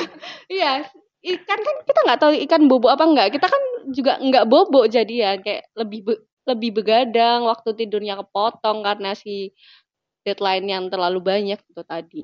iya 0.54 0.86
ikan 1.22 1.58
kan 1.60 1.76
kita 1.82 2.00
nggak 2.06 2.20
tahu 2.22 2.32
ikan 2.46 2.62
bobo 2.70 2.86
apa 2.88 3.04
enggak. 3.06 3.28
Kita 3.34 3.46
kan 3.50 3.62
juga 3.90 4.12
nggak 4.22 4.46
bobo 4.46 4.86
jadi 4.86 5.14
ya 5.14 5.32
kayak 5.42 5.70
lebih 5.74 6.00
be- 6.06 6.22
lebih 6.48 6.70
begadang, 6.80 7.44
waktu 7.44 7.76
tidurnya 7.76 8.16
kepotong 8.24 8.80
karena 8.80 9.12
si 9.12 9.52
deadline 10.24 10.66
yang 10.68 10.84
terlalu 10.88 11.20
banyak 11.20 11.58
itu 11.60 11.82
tadi. 11.84 12.20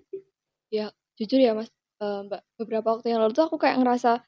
jujur 1.19 1.41
ya 1.41 1.52
mas. 1.55 1.70
Eh, 2.02 2.20
mbak 2.26 2.43
beberapa 2.58 2.88
waktu 2.99 3.14
yang 3.14 3.20
lalu 3.23 3.32
tuh 3.37 3.46
aku 3.46 3.56
kayak 3.61 3.79
ngerasa 3.81 4.20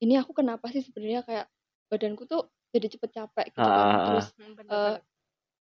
ini 0.00 0.16
aku 0.16 0.32
kenapa 0.32 0.70
sih 0.72 0.80
sebenarnya 0.80 1.20
kayak 1.26 1.46
badanku 1.92 2.24
tuh 2.24 2.48
jadi 2.72 2.86
cepet 2.88 3.10
capek 3.12 3.46
gitu 3.52 3.60
kan? 3.60 3.86
Ah, 3.86 4.04
terus 4.08 4.26
eh, 4.70 4.96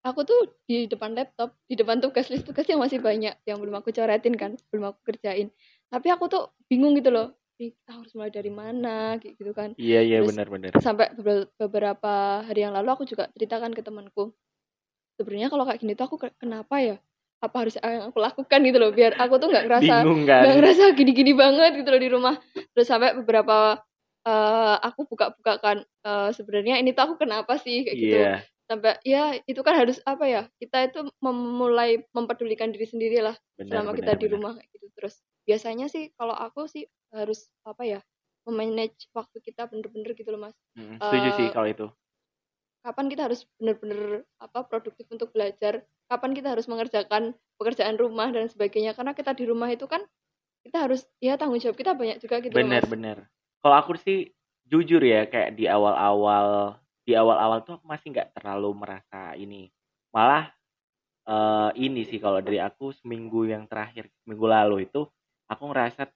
aku 0.06 0.22
tuh 0.28 0.40
di 0.70 0.86
depan 0.88 1.12
laptop 1.18 1.56
di 1.68 1.76
depan 1.80 1.98
tugas 2.04 2.28
list 2.32 2.46
tugasnya 2.48 2.78
masih 2.80 3.00
banyak 3.02 3.36
yang 3.48 3.58
belum 3.60 3.76
aku 3.82 3.90
coretin 3.92 4.36
kan 4.38 4.52
belum 4.72 4.94
aku 4.94 5.00
kerjain. 5.14 5.50
Tapi 5.90 6.08
aku 6.12 6.26
tuh 6.28 6.44
bingung 6.70 6.94
gitu 7.00 7.10
loh 7.12 7.28
"Ih, 7.32 7.47
kita 7.58 7.90
harus 7.90 8.14
mulai 8.14 8.30
dari 8.30 8.54
mana 8.54 9.18
kayak 9.18 9.34
gitu 9.42 9.52
kan. 9.52 9.74
Iya 9.76 10.00
iya 10.06 10.20
benar-benar 10.22 10.78
sampai 10.78 11.10
beber- 11.18 11.50
beberapa 11.58 12.46
hari 12.46 12.62
yang 12.62 12.78
lalu 12.78 12.94
aku 12.94 13.04
juga 13.10 13.34
ceritakan 13.34 13.74
ke 13.74 13.82
temanku 13.82 14.30
sebenarnya 15.18 15.50
kalau 15.50 15.66
kayak 15.66 15.82
gini 15.82 15.98
tuh 15.98 16.06
aku 16.06 16.18
ke- 16.22 16.38
kenapa 16.38 16.78
ya? 16.78 16.98
Apa 17.38 17.66
harus 17.66 17.78
yang 17.78 18.10
aku 18.10 18.18
lakukan? 18.18 18.60
gitu 18.66 18.78
loh 18.82 18.94
biar 18.94 19.14
aku 19.18 19.38
tuh 19.42 19.50
nggak 19.50 19.66
ngerasa 19.70 19.94
bingung 20.06 20.22
nggak 20.26 20.42
kan 20.42 20.54
ngerasa 20.58 20.84
gini-gini 20.94 21.34
banget 21.34 21.72
gitu 21.82 21.90
loh 21.90 22.02
di 22.02 22.10
rumah. 22.14 22.36
Terus 22.74 22.88
sampai 22.88 23.18
beberapa 23.18 23.82
eh, 24.26 24.76
aku 24.86 25.10
buka-buka 25.10 25.54
kan 25.58 25.78
eh, 25.82 26.30
sebenarnya 26.34 26.78
ini 26.78 26.94
tuh 26.94 27.10
aku 27.10 27.26
kenapa 27.26 27.58
sih? 27.58 27.86
kayak 27.86 27.98
gitu. 27.98 28.18
Iya. 28.22 28.34
Sampai 28.68 29.00
ya 29.02 29.24
itu 29.48 29.62
kan 29.64 29.80
harus 29.80 29.98
apa 30.04 30.28
ya 30.28 30.42
kita 30.60 30.92
itu 30.92 31.00
memulai 31.24 32.04
mempedulikan 32.12 32.70
diri 32.70 32.84
sendiri 32.86 33.24
lah 33.24 33.34
benar 33.56 33.82
selama 33.82 33.96
benar, 33.96 33.98
kita 33.98 34.12
di 34.14 34.26
benar. 34.28 34.34
rumah 34.38 34.52
kayak 34.58 34.70
gitu. 34.78 34.86
Terus 34.98 35.16
biasanya 35.48 35.88
sih 35.88 36.10
kalau 36.18 36.36
aku 36.36 36.66
sih 36.68 36.84
harus 37.14 37.48
apa 37.68 37.84
ya 37.88 38.00
memanage 38.48 39.12
waktu 39.16 39.38
kita 39.44 39.68
bener-bener 39.72 40.12
gitu 40.16 40.30
loh 40.34 40.42
mas. 40.50 40.56
Mm, 40.80 40.98
setuju 41.04 41.30
sih 41.38 41.48
Eh, 41.48 41.52
kalau 41.54 41.68
itu. 41.74 41.86
kapan 42.86 43.06
kita 43.12 43.22
harus 43.30 43.42
bener-bener 43.60 44.02
apa 44.46 44.60
produktif 44.70 45.06
untuk 45.16 45.30
belajar? 45.36 45.74
Kapan 46.10 46.32
kita 46.38 46.48
harus 46.56 46.66
mengerjakan 46.72 47.24
pekerjaan 47.60 47.96
rumah 48.04 48.30
dan 48.36 48.48
sebagainya? 48.54 48.92
Karena 48.98 49.12
kita 49.20 49.32
di 49.40 49.44
rumah 49.52 49.70
itu 49.76 49.86
kan 49.94 50.02
kita 50.66 50.78
harus 50.86 51.02
ya 51.24 51.34
tanggung 51.40 51.62
jawab 51.64 51.78
kita 51.82 51.92
banyak 52.02 52.18
juga 52.24 52.38
gitu 52.46 52.58
loh 52.62 52.70
benar 52.70 52.84
mas. 52.84 52.88
benar 52.88 53.18
kalau 53.64 53.76
aku 53.82 53.94
sih 54.00 54.32
jujur 54.68 55.00
ya 55.04 55.28
kayak 55.28 55.56
di 55.58 55.66
awal-awal 55.68 56.76
di 57.08 57.16
awal-awal 57.16 57.64
tuh 57.64 57.80
aku 57.80 57.86
masih 57.88 58.12
nggak 58.12 58.36
terlalu 58.36 58.70
merasa 58.84 59.32
ini. 59.40 59.72
Malah 60.12 60.52
eh 61.28 61.72
ini 61.80 62.04
sih 62.08 62.20
kalau 62.20 62.40
dari 62.44 62.60
aku 62.60 62.92
seminggu 62.96 63.48
yang 63.48 63.64
terakhir 63.72 64.12
minggu 64.28 64.48
lalu 64.48 64.88
itu 64.88 65.08
aku 65.52 65.64
ngerasa 65.72 66.08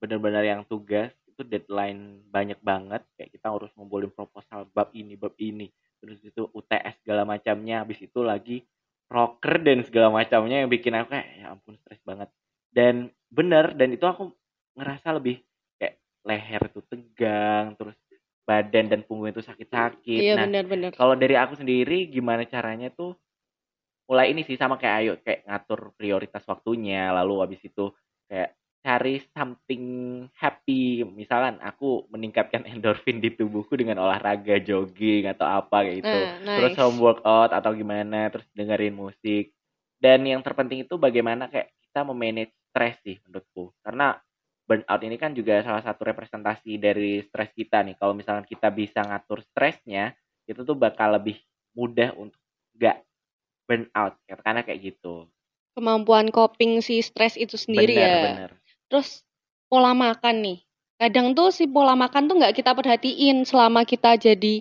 benar-benar 0.00 0.42
yang 0.42 0.64
tugas 0.64 1.12
itu 1.28 1.44
deadline 1.44 2.24
banyak 2.32 2.58
banget. 2.64 3.04
Kayak 3.14 3.30
kita 3.36 3.46
harus 3.52 3.70
ngumpulin 3.76 4.10
proposal 4.10 4.66
bab 4.72 4.90
ini 4.96 5.14
bab 5.14 5.36
ini. 5.36 5.68
Terus 6.00 6.18
itu 6.24 6.48
UTS 6.50 7.04
segala 7.04 7.28
macamnya. 7.28 7.84
Habis 7.84 8.08
itu 8.08 8.24
lagi 8.24 8.64
proker 9.06 9.60
dan 9.60 9.84
segala 9.84 10.08
macamnya 10.08 10.64
yang 10.64 10.70
bikin 10.72 10.96
aku 10.96 11.12
kayak 11.12 11.28
ya 11.36 11.46
ampun 11.52 11.76
stres 11.84 12.00
banget. 12.02 12.32
Dan 12.72 13.12
bener 13.28 13.76
dan 13.76 13.92
itu 13.92 14.06
aku 14.08 14.32
ngerasa 14.78 15.20
lebih 15.20 15.42
kayak 15.76 16.00
leher 16.24 16.62
tuh 16.72 16.84
tegang 16.88 17.76
terus 17.76 17.98
badan 18.48 18.86
dan 18.90 19.00
punggung 19.06 19.30
itu 19.30 19.44
sakit-sakit. 19.44 20.20
Iya 20.22 20.34
nah 20.38 20.46
benar-benar. 20.48 20.90
kalau 20.96 21.14
dari 21.14 21.36
aku 21.36 21.58
sendiri 21.58 22.08
gimana 22.08 22.46
caranya 22.48 22.90
tuh 22.90 23.14
mulai 24.10 24.34
ini 24.34 24.42
sih 24.42 24.58
sama 24.58 24.74
kayak 24.74 24.96
ayo 25.02 25.12
kayak 25.22 25.46
ngatur 25.46 25.94
prioritas 25.94 26.42
waktunya 26.50 27.14
lalu 27.14 27.46
habis 27.46 27.62
itu 27.62 27.94
kayak 28.26 28.58
cari 28.80 29.20
something 29.36 29.84
happy. 30.36 31.04
Misalkan 31.04 31.60
aku 31.60 32.08
meningkatkan 32.08 32.64
endorfin 32.64 33.20
di 33.20 33.32
tubuhku 33.32 33.76
dengan 33.76 34.00
olahraga 34.00 34.56
jogging 34.60 35.28
atau 35.28 35.44
apa 35.44 35.84
kayak 35.84 35.96
gitu. 36.00 36.20
Terus 36.48 36.72
nice. 36.74 36.80
home 36.80 36.98
workout 37.00 37.52
atau 37.52 37.70
gimana 37.76 38.32
terus 38.32 38.48
dengerin 38.56 38.96
musik. 38.96 39.52
Dan 40.00 40.24
yang 40.24 40.40
terpenting 40.40 40.88
itu 40.88 40.96
bagaimana 40.96 41.52
kayak 41.52 41.76
kita 41.84 42.00
memanage 42.08 42.56
stres 42.72 42.96
sih 43.04 43.20
menurutku. 43.28 43.76
Karena 43.84 44.16
burnout 44.64 45.02
ini 45.04 45.16
kan 45.20 45.36
juga 45.36 45.60
salah 45.60 45.84
satu 45.84 46.08
representasi 46.08 46.80
dari 46.80 47.20
stres 47.20 47.52
kita 47.52 47.84
nih. 47.84 48.00
Kalau 48.00 48.16
misalkan 48.16 48.48
kita 48.48 48.72
bisa 48.72 49.04
ngatur 49.04 49.44
stresnya 49.52 50.16
itu 50.48 50.64
tuh 50.64 50.74
bakal 50.74 51.20
lebih 51.20 51.36
mudah 51.76 52.16
untuk 52.16 52.40
nggak 52.80 52.96
burnout. 53.68 54.16
Karena 54.24 54.64
kayak 54.64 54.80
gitu. 54.80 55.28
Kemampuan 55.76 56.32
coping 56.32 56.80
si 56.80 57.04
stres 57.04 57.36
itu 57.36 57.60
sendiri 57.60 57.94
bener 57.94 58.08
ya. 58.08 58.24
bener 58.24 58.59
Terus 58.90 59.22
pola 59.70 59.94
makan 59.94 60.42
nih. 60.42 60.58
Kadang 61.00 61.32
tuh 61.32 61.48
si 61.54 61.64
pola 61.64 61.96
makan 61.96 62.28
tuh 62.28 62.36
nggak 62.36 62.52
kita 62.58 62.76
perhatiin 62.76 63.46
selama 63.48 63.86
kita 63.88 64.20
jadi 64.20 64.60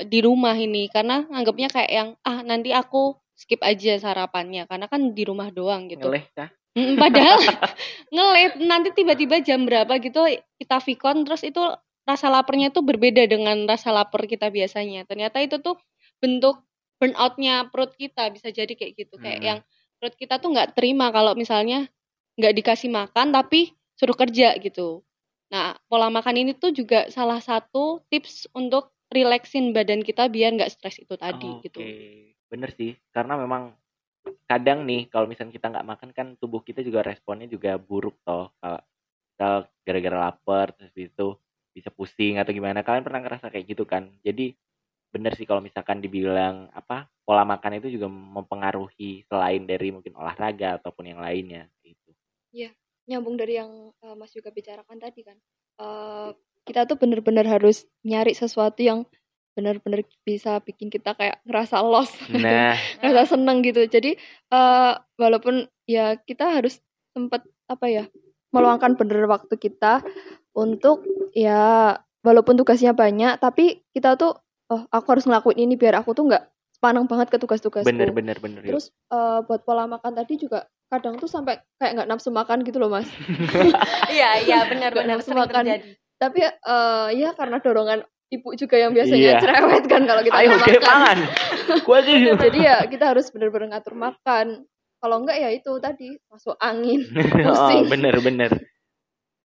eh, 0.00 0.06
di 0.06 0.18
rumah 0.24 0.56
ini 0.56 0.88
karena 0.88 1.26
anggapnya 1.28 1.68
kayak 1.68 1.90
yang 1.92 2.08
ah 2.24 2.40
nanti 2.40 2.72
aku 2.72 3.18
skip 3.36 3.60
aja 3.60 4.00
sarapannya 4.00 4.64
karena 4.64 4.88
kan 4.88 5.12
di 5.12 5.22
rumah 5.28 5.52
doang 5.52 5.92
gitu. 5.92 6.08
ngeleh 6.08 6.24
kah 6.32 6.48
Padahal 6.76 7.36
ngelit 8.14 8.52
nanti 8.60 8.92
tiba-tiba 8.92 9.40
jam 9.40 9.64
berapa 9.64 9.96
gitu 10.00 10.28
kita 10.60 10.76
vikon 10.80 11.24
terus 11.24 11.44
itu 11.44 11.60
rasa 12.06 12.30
laparnya 12.30 12.70
tuh 12.70 12.86
berbeda 12.86 13.26
dengan 13.26 13.66
rasa 13.66 13.90
lapar 13.90 14.28
kita 14.28 14.52
biasanya. 14.52 15.08
Ternyata 15.08 15.42
itu 15.42 15.58
tuh 15.58 15.80
bentuk 16.22 16.62
burnoutnya 16.96 17.68
perut 17.68 17.92
kita 17.98 18.30
bisa 18.32 18.48
jadi 18.48 18.72
kayak 18.72 18.92
gitu 18.96 19.20
kayak 19.20 19.40
Hmm. 19.40 19.48
yang 19.48 19.58
perut 20.00 20.14
kita 20.16 20.40
tuh 20.40 20.52
nggak 20.52 20.76
terima 20.76 21.12
kalau 21.12 21.36
misalnya 21.36 21.88
nggak 22.36 22.54
dikasih 22.62 22.92
makan 22.92 23.32
tapi 23.32 23.72
suruh 23.96 24.16
kerja 24.16 24.56
gitu. 24.60 25.02
Nah 25.52 25.76
pola 25.88 26.12
makan 26.12 26.36
ini 26.46 26.52
tuh 26.52 26.72
juga 26.72 27.08
salah 27.08 27.40
satu 27.40 28.04
tips 28.12 28.48
untuk 28.52 28.92
relaxin 29.08 29.70
badan 29.70 30.02
kita 30.02 30.26
biar 30.28 30.54
nggak 30.54 30.72
stres 30.72 31.00
itu 31.00 31.14
tadi 31.16 31.48
gitu. 31.64 31.80
bener 32.52 32.70
sih. 32.76 32.92
Karena 33.10 33.40
memang 33.40 33.72
kadang 34.46 34.82
nih 34.82 35.06
kalau 35.06 35.30
misalnya 35.30 35.54
kita 35.54 35.66
nggak 35.70 35.86
makan 35.86 36.10
kan 36.10 36.26
tubuh 36.38 36.60
kita 36.62 36.82
juga 36.82 37.02
responnya 37.06 37.46
juga 37.46 37.78
buruk 37.78 38.18
toh. 38.26 38.50
Kalau 38.58 38.80
kalau 39.36 39.60
gara-gara 39.84 40.18
lapar 40.28 40.72
terus 40.74 40.92
itu 40.96 41.36
bisa 41.76 41.92
pusing 41.92 42.40
atau 42.40 42.50
gimana. 42.56 42.80
Kalian 42.80 43.04
pernah 43.04 43.20
ngerasa 43.22 43.52
kayak 43.52 43.76
gitu 43.76 43.84
kan? 43.84 44.08
Jadi 44.24 44.56
bener 45.12 45.32
sih 45.38 45.46
kalau 45.48 45.62
misalkan 45.62 46.02
dibilang 46.02 46.68
apa 46.74 47.08
pola 47.22 47.46
makan 47.46 47.78
itu 47.78 47.94
juga 47.96 48.10
mempengaruhi 48.10 49.24
selain 49.30 49.64
dari 49.64 49.94
mungkin 49.94 50.12
olahraga 50.18 50.82
ataupun 50.82 51.14
yang 51.14 51.20
lainnya 51.22 51.70
gitu. 51.80 52.05
Nyambung 53.06 53.38
dari 53.38 53.58
yang 53.60 53.92
eh, 54.02 54.14
Mas 54.18 54.32
juga 54.34 54.50
bicarakan 54.50 54.98
tadi 54.98 55.20
kan. 55.22 55.36
Eh, 55.80 56.30
kita 56.66 56.88
tuh 56.88 56.98
bener-bener 56.98 57.46
harus 57.46 57.86
nyari 58.02 58.34
sesuatu 58.34 58.82
yang 58.82 59.06
bener-bener 59.56 60.04
bisa 60.26 60.60
bikin 60.60 60.92
kita 60.92 61.16
kayak 61.16 61.40
ngerasa 61.48 61.80
lost. 61.80 62.18
Nah, 62.28 62.76
ngerasa 63.00 63.38
seneng 63.38 63.62
gitu. 63.64 63.86
Jadi 63.86 64.18
eh, 64.52 64.92
walaupun 65.16 65.68
ya 65.88 66.18
kita 66.18 66.60
harus 66.60 66.82
sempat 67.16 67.46
apa 67.66 67.86
ya 67.88 68.04
meluangkan 68.54 68.94
bener 68.96 69.26
waktu 69.26 69.54
kita 69.58 70.04
untuk 70.56 71.04
ya 71.36 71.92
walaupun 72.24 72.56
tugasnya 72.56 72.96
banyak 72.96 73.36
tapi 73.36 73.84
kita 73.92 74.16
tuh 74.16 74.38
oh 74.72 74.82
aku 74.90 75.06
harus 75.14 75.28
ngelakuin 75.28 75.66
ini 75.68 75.74
biar 75.76 76.00
aku 76.00 76.16
tuh 76.16 76.26
nggak 76.30 76.44
sepaneng 76.76 77.08
banget 77.08 77.32
ke 77.32 77.40
tugas-tugasku 77.40 77.88
bener 77.88 78.12
bener 78.12 78.36
bener. 78.36 78.60
yuk. 78.60 78.76
terus 78.76 78.92
eh, 79.08 79.40
buat 79.48 79.64
pola 79.64 79.88
makan 79.88 80.12
tadi 80.12 80.36
juga 80.36 80.68
kadang 80.86 81.16
tuh 81.16 81.26
sampai 81.26 81.58
kayak 81.80 81.92
nggak 81.98 82.08
nafsu 82.12 82.30
makan 82.30 82.62
gitu 82.62 82.78
loh 82.78 82.92
mas 82.92 83.08
Iya 84.12 84.44
iya 84.44 84.58
benar 84.68 84.92
Nggak 84.92 85.02
benar 85.02 85.16
nafsu 85.18 85.32
sering 85.32 85.42
makan. 85.42 85.64
terjadi. 85.64 85.90
tapi 86.16 86.40
eh, 86.44 87.08
ya 87.16 87.30
karena 87.32 87.56
dorongan 87.58 88.00
ibu 88.26 88.48
juga 88.58 88.76
yang 88.76 88.92
biasanya 88.92 89.38
Iya. 89.38 89.40
cerewet 89.40 89.84
kan 89.86 90.02
kalau 90.04 90.22
kita 90.22 90.34
Ayo 90.34 90.48
makan 90.52 90.82
pangan. 90.82 91.18
Gua 91.86 91.98
jadi 92.46 92.58
ya 92.58 92.76
kita 92.86 93.04
harus 93.14 93.26
bener-bener 93.30 93.70
ngatur 93.74 93.94
makan 93.94 94.66
kalau 94.98 95.16
enggak 95.22 95.38
ya 95.38 95.50
itu 95.54 95.70
tadi 95.78 96.18
masuk 96.26 96.58
angin 96.58 97.06
oh, 97.46 97.86
bener 97.86 98.18
bener. 98.20 98.50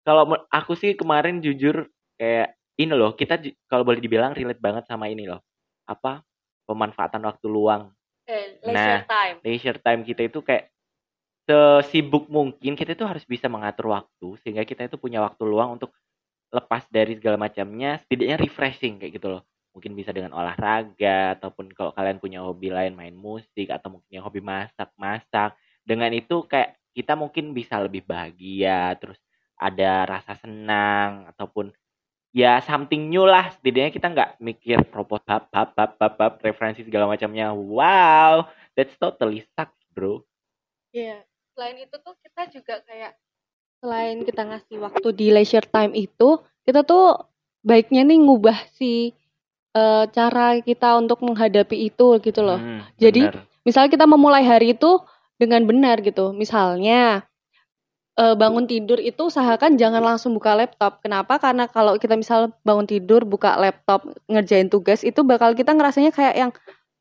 Kalau 0.02 0.26
aku 0.50 0.74
sih 0.74 0.98
kemarin 0.98 1.44
jujur 1.46 1.86
kayak 2.18 2.58
ini 2.80 2.94
loh, 2.96 3.14
kita 3.14 3.38
kalau 3.70 3.86
boleh 3.86 4.02
dibilang 4.02 4.34
relate 4.34 4.58
banget 4.58 4.90
sama 4.90 5.06
ini 5.12 5.30
loh. 5.30 5.44
Apa? 5.86 6.26
Pemanfaatan 6.72 7.22
waktu 7.28 7.48
luang. 7.52 7.92
Eh, 8.26 8.58
Nah. 8.64 9.04
leisure 9.04 9.06
time. 9.12 9.38
Leisure 9.44 9.80
time 9.84 10.02
kita 10.08 10.22
itu 10.26 10.40
kayak 10.40 10.72
sesibuk 11.44 12.30
mungkin 12.32 12.78
kita 12.78 12.96
itu 12.96 13.04
harus 13.04 13.26
bisa 13.28 13.50
mengatur 13.52 13.92
waktu 13.92 14.40
sehingga 14.40 14.64
kita 14.64 14.88
itu 14.88 14.96
punya 14.96 15.20
waktu 15.20 15.42
luang 15.44 15.76
untuk 15.76 15.92
lepas 16.52 16.84
dari 16.92 17.16
segala 17.18 17.40
macamnya, 17.40 18.00
setidaknya 18.06 18.38
refreshing 18.40 19.00
kayak 19.02 19.20
gitu 19.20 19.28
loh. 19.40 19.44
Mungkin 19.72 19.96
bisa 19.96 20.12
dengan 20.12 20.36
olahraga 20.36 21.40
ataupun 21.40 21.72
kalau 21.72 21.96
kalian 21.96 22.20
punya 22.20 22.44
hobi 22.44 22.68
lain 22.72 22.92
main 22.92 23.16
musik 23.16 23.72
atau 23.72 23.98
mungkin 24.00 24.12
yang 24.12 24.24
hobi 24.28 24.44
masak-masak. 24.44 25.56
Dengan 25.82 26.12
itu 26.12 26.44
kayak 26.44 26.76
kita 26.92 27.16
mungkin 27.16 27.56
bisa 27.56 27.80
lebih 27.80 28.04
bahagia, 28.04 29.00
terus 29.00 29.16
ada 29.56 30.04
rasa 30.04 30.36
senang 30.36 31.32
ataupun 31.32 31.72
ya 32.32 32.60
something 32.64 33.12
new 33.12 33.24
lah. 33.28 33.52
Setidaknya 33.56 33.92
kita 33.92 34.08
nggak 34.12 34.30
mikir 34.44 34.78
propos 34.88 35.20
bab 35.24 35.48
bab 35.52 35.76
bab 35.76 35.92
bab 36.00 36.14
bab 36.18 36.34
referensi 36.44 36.84
segala 36.84 37.08
macamnya. 37.08 37.52
Wow, 37.52 38.48
that's 38.76 38.96
totally 38.98 39.46
sucks, 39.56 39.78
bro. 39.92 40.24
Iya. 40.92 41.24
Selain 41.56 41.78
itu 41.78 41.96
tuh 42.00 42.16
kita 42.24 42.42
juga 42.52 42.80
kayak 42.88 43.14
selain 43.84 44.24
kita 44.24 44.42
ngasih 44.48 44.78
waktu 44.80 45.08
di 45.14 45.28
leisure 45.34 45.68
time 45.68 45.92
itu, 45.94 46.40
kita 46.64 46.86
tuh 46.88 47.18
baiknya 47.62 48.08
nih 48.08 48.20
ngubah 48.24 48.58
si 48.78 49.12
eh, 49.76 50.06
cara 50.12 50.60
kita 50.64 50.96
untuk 51.00 51.22
menghadapi 51.22 51.92
itu 51.92 52.08
gitu 52.24 52.42
loh. 52.42 52.60
Hmm, 52.60 52.82
Jadi, 52.98 53.28
bener. 53.28 53.46
Misalnya 53.62 53.94
kita 53.94 54.06
memulai 54.10 54.42
hari 54.42 54.74
itu 54.74 55.02
dengan 55.38 55.66
benar 55.66 56.02
gitu. 56.02 56.34
Misalnya 56.34 57.26
eh, 58.22 58.36
bangun 58.38 58.70
tidur 58.70 59.02
itu 59.02 59.28
usahakan 59.34 59.82
jangan 59.82 60.06
langsung 60.06 60.38
buka 60.38 60.54
laptop. 60.54 61.02
Kenapa? 61.02 61.42
Karena 61.42 61.66
kalau 61.66 61.98
kita 61.98 62.14
misal 62.14 62.54
bangun 62.62 62.86
tidur 62.86 63.26
buka 63.26 63.58
laptop 63.58 64.06
ngerjain 64.30 64.70
tugas 64.70 65.02
itu 65.02 65.26
bakal 65.26 65.58
kita 65.58 65.74
ngerasanya 65.74 66.14
kayak 66.14 66.36
yang 66.38 66.52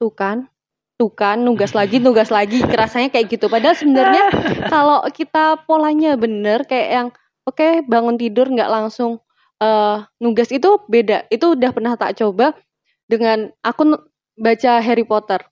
tuh 0.00 0.12
kan, 0.17 0.49
tuh 0.97 1.12
kan, 1.12 1.41
nugas 1.45 1.77
lagi, 1.77 2.00
nugas 2.00 2.33
lagi, 2.33 2.65
rasanya 2.65 3.12
kayak 3.12 3.37
gitu. 3.37 3.53
Padahal 3.53 3.77
sebenarnya 3.77 4.25
kalau 4.73 5.05
kita 5.12 5.61
polanya 5.69 6.17
bener 6.17 6.65
kayak 6.65 6.89
yang 6.89 7.09
oke 7.45 7.85
bangun 7.89 8.17
tidur 8.17 8.49
nggak 8.49 8.71
langsung 8.73 9.21
eh 9.61 9.97
nugas 10.21 10.49
itu 10.49 10.81
beda. 10.89 11.29
Itu 11.29 11.53
udah 11.57 11.71
pernah 11.77 11.95
tak 12.00 12.17
coba 12.17 12.57
dengan 13.05 13.53
aku 13.61 13.97
baca 14.41 14.81
Harry 14.81 15.05
Potter. 15.05 15.45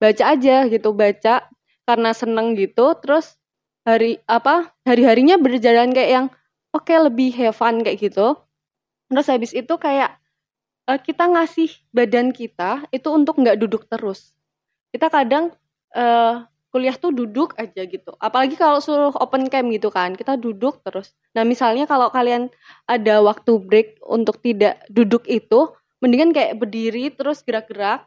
Baca 0.00 0.24
aja 0.34 0.66
gitu, 0.66 0.90
baca 0.96 1.46
karena 1.86 2.10
seneng 2.14 2.58
gitu. 2.58 2.94
Terus 2.98 3.39
hari 3.86 4.20
apa 4.28 4.72
hari-harinya 4.84 5.40
berjalan 5.40 5.90
kayak 5.90 6.10
yang 6.10 6.26
oke 6.74 6.90
lebih 6.90 7.32
have 7.36 7.56
fun 7.56 7.80
kayak 7.80 7.98
gitu. 8.00 8.36
Terus 9.10 9.26
habis 9.26 9.52
itu 9.56 9.74
kayak 9.76 10.16
eh, 10.88 11.00
kita 11.00 11.30
ngasih 11.30 11.70
badan 11.90 12.30
kita 12.30 12.86
itu 12.94 13.08
untuk 13.10 13.40
nggak 13.40 13.58
duduk 13.58 13.86
terus. 13.90 14.32
Kita 14.92 15.08
kadang 15.10 15.54
eh 15.94 16.46
kuliah 16.70 16.94
tuh 16.94 17.10
duduk 17.10 17.52
aja 17.58 17.82
gitu. 17.82 18.14
Apalagi 18.22 18.54
kalau 18.54 18.78
suruh 18.78 19.10
open 19.18 19.50
cam 19.50 19.66
gitu 19.74 19.90
kan, 19.90 20.14
kita 20.14 20.38
duduk 20.38 20.80
terus. 20.86 21.12
Nah, 21.34 21.42
misalnya 21.42 21.84
kalau 21.90 22.08
kalian 22.14 22.46
ada 22.86 23.18
waktu 23.26 23.58
break 23.58 23.98
untuk 24.06 24.38
tidak 24.38 24.78
duduk 24.86 25.26
itu, 25.26 25.74
mendingan 25.98 26.30
kayak 26.30 26.56
berdiri 26.62 27.10
terus 27.10 27.42
gerak-gerak. 27.42 28.06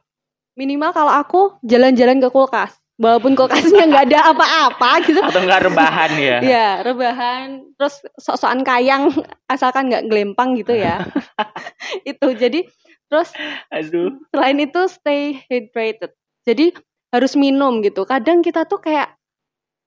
Minimal 0.56 0.96
kalau 0.96 1.12
aku 1.12 1.42
jalan-jalan 1.68 2.24
ke 2.24 2.30
kulkas. 2.32 2.80
Walaupun 3.04 3.36
kulkasnya 3.36 3.84
nggak 3.92 4.06
ada 4.08 4.32
apa-apa 4.32 5.04
gitu. 5.04 5.20
Atau 5.20 5.44
enggak 5.44 5.68
rebahan 5.68 6.12
ya? 6.16 6.38
Iya, 6.48 6.70
rebahan 6.88 7.76
terus 7.76 8.00
sok-sokan 8.16 8.64
kayang 8.64 9.12
asalkan 9.52 9.92
nggak 9.92 10.08
gelempang 10.08 10.56
gitu 10.56 10.72
ya. 10.72 11.04
itu. 12.12 12.28
Jadi 12.32 12.64
terus 13.12 13.36
Aduh. 13.68 14.16
selain 14.32 14.56
itu 14.64 14.82
stay 14.88 15.36
hydrated. 15.52 16.16
Jadi 16.48 16.72
harus 17.12 17.36
minum 17.36 17.84
gitu. 17.84 18.08
Kadang 18.08 18.40
kita 18.40 18.64
tuh 18.64 18.80
kayak 18.80 19.20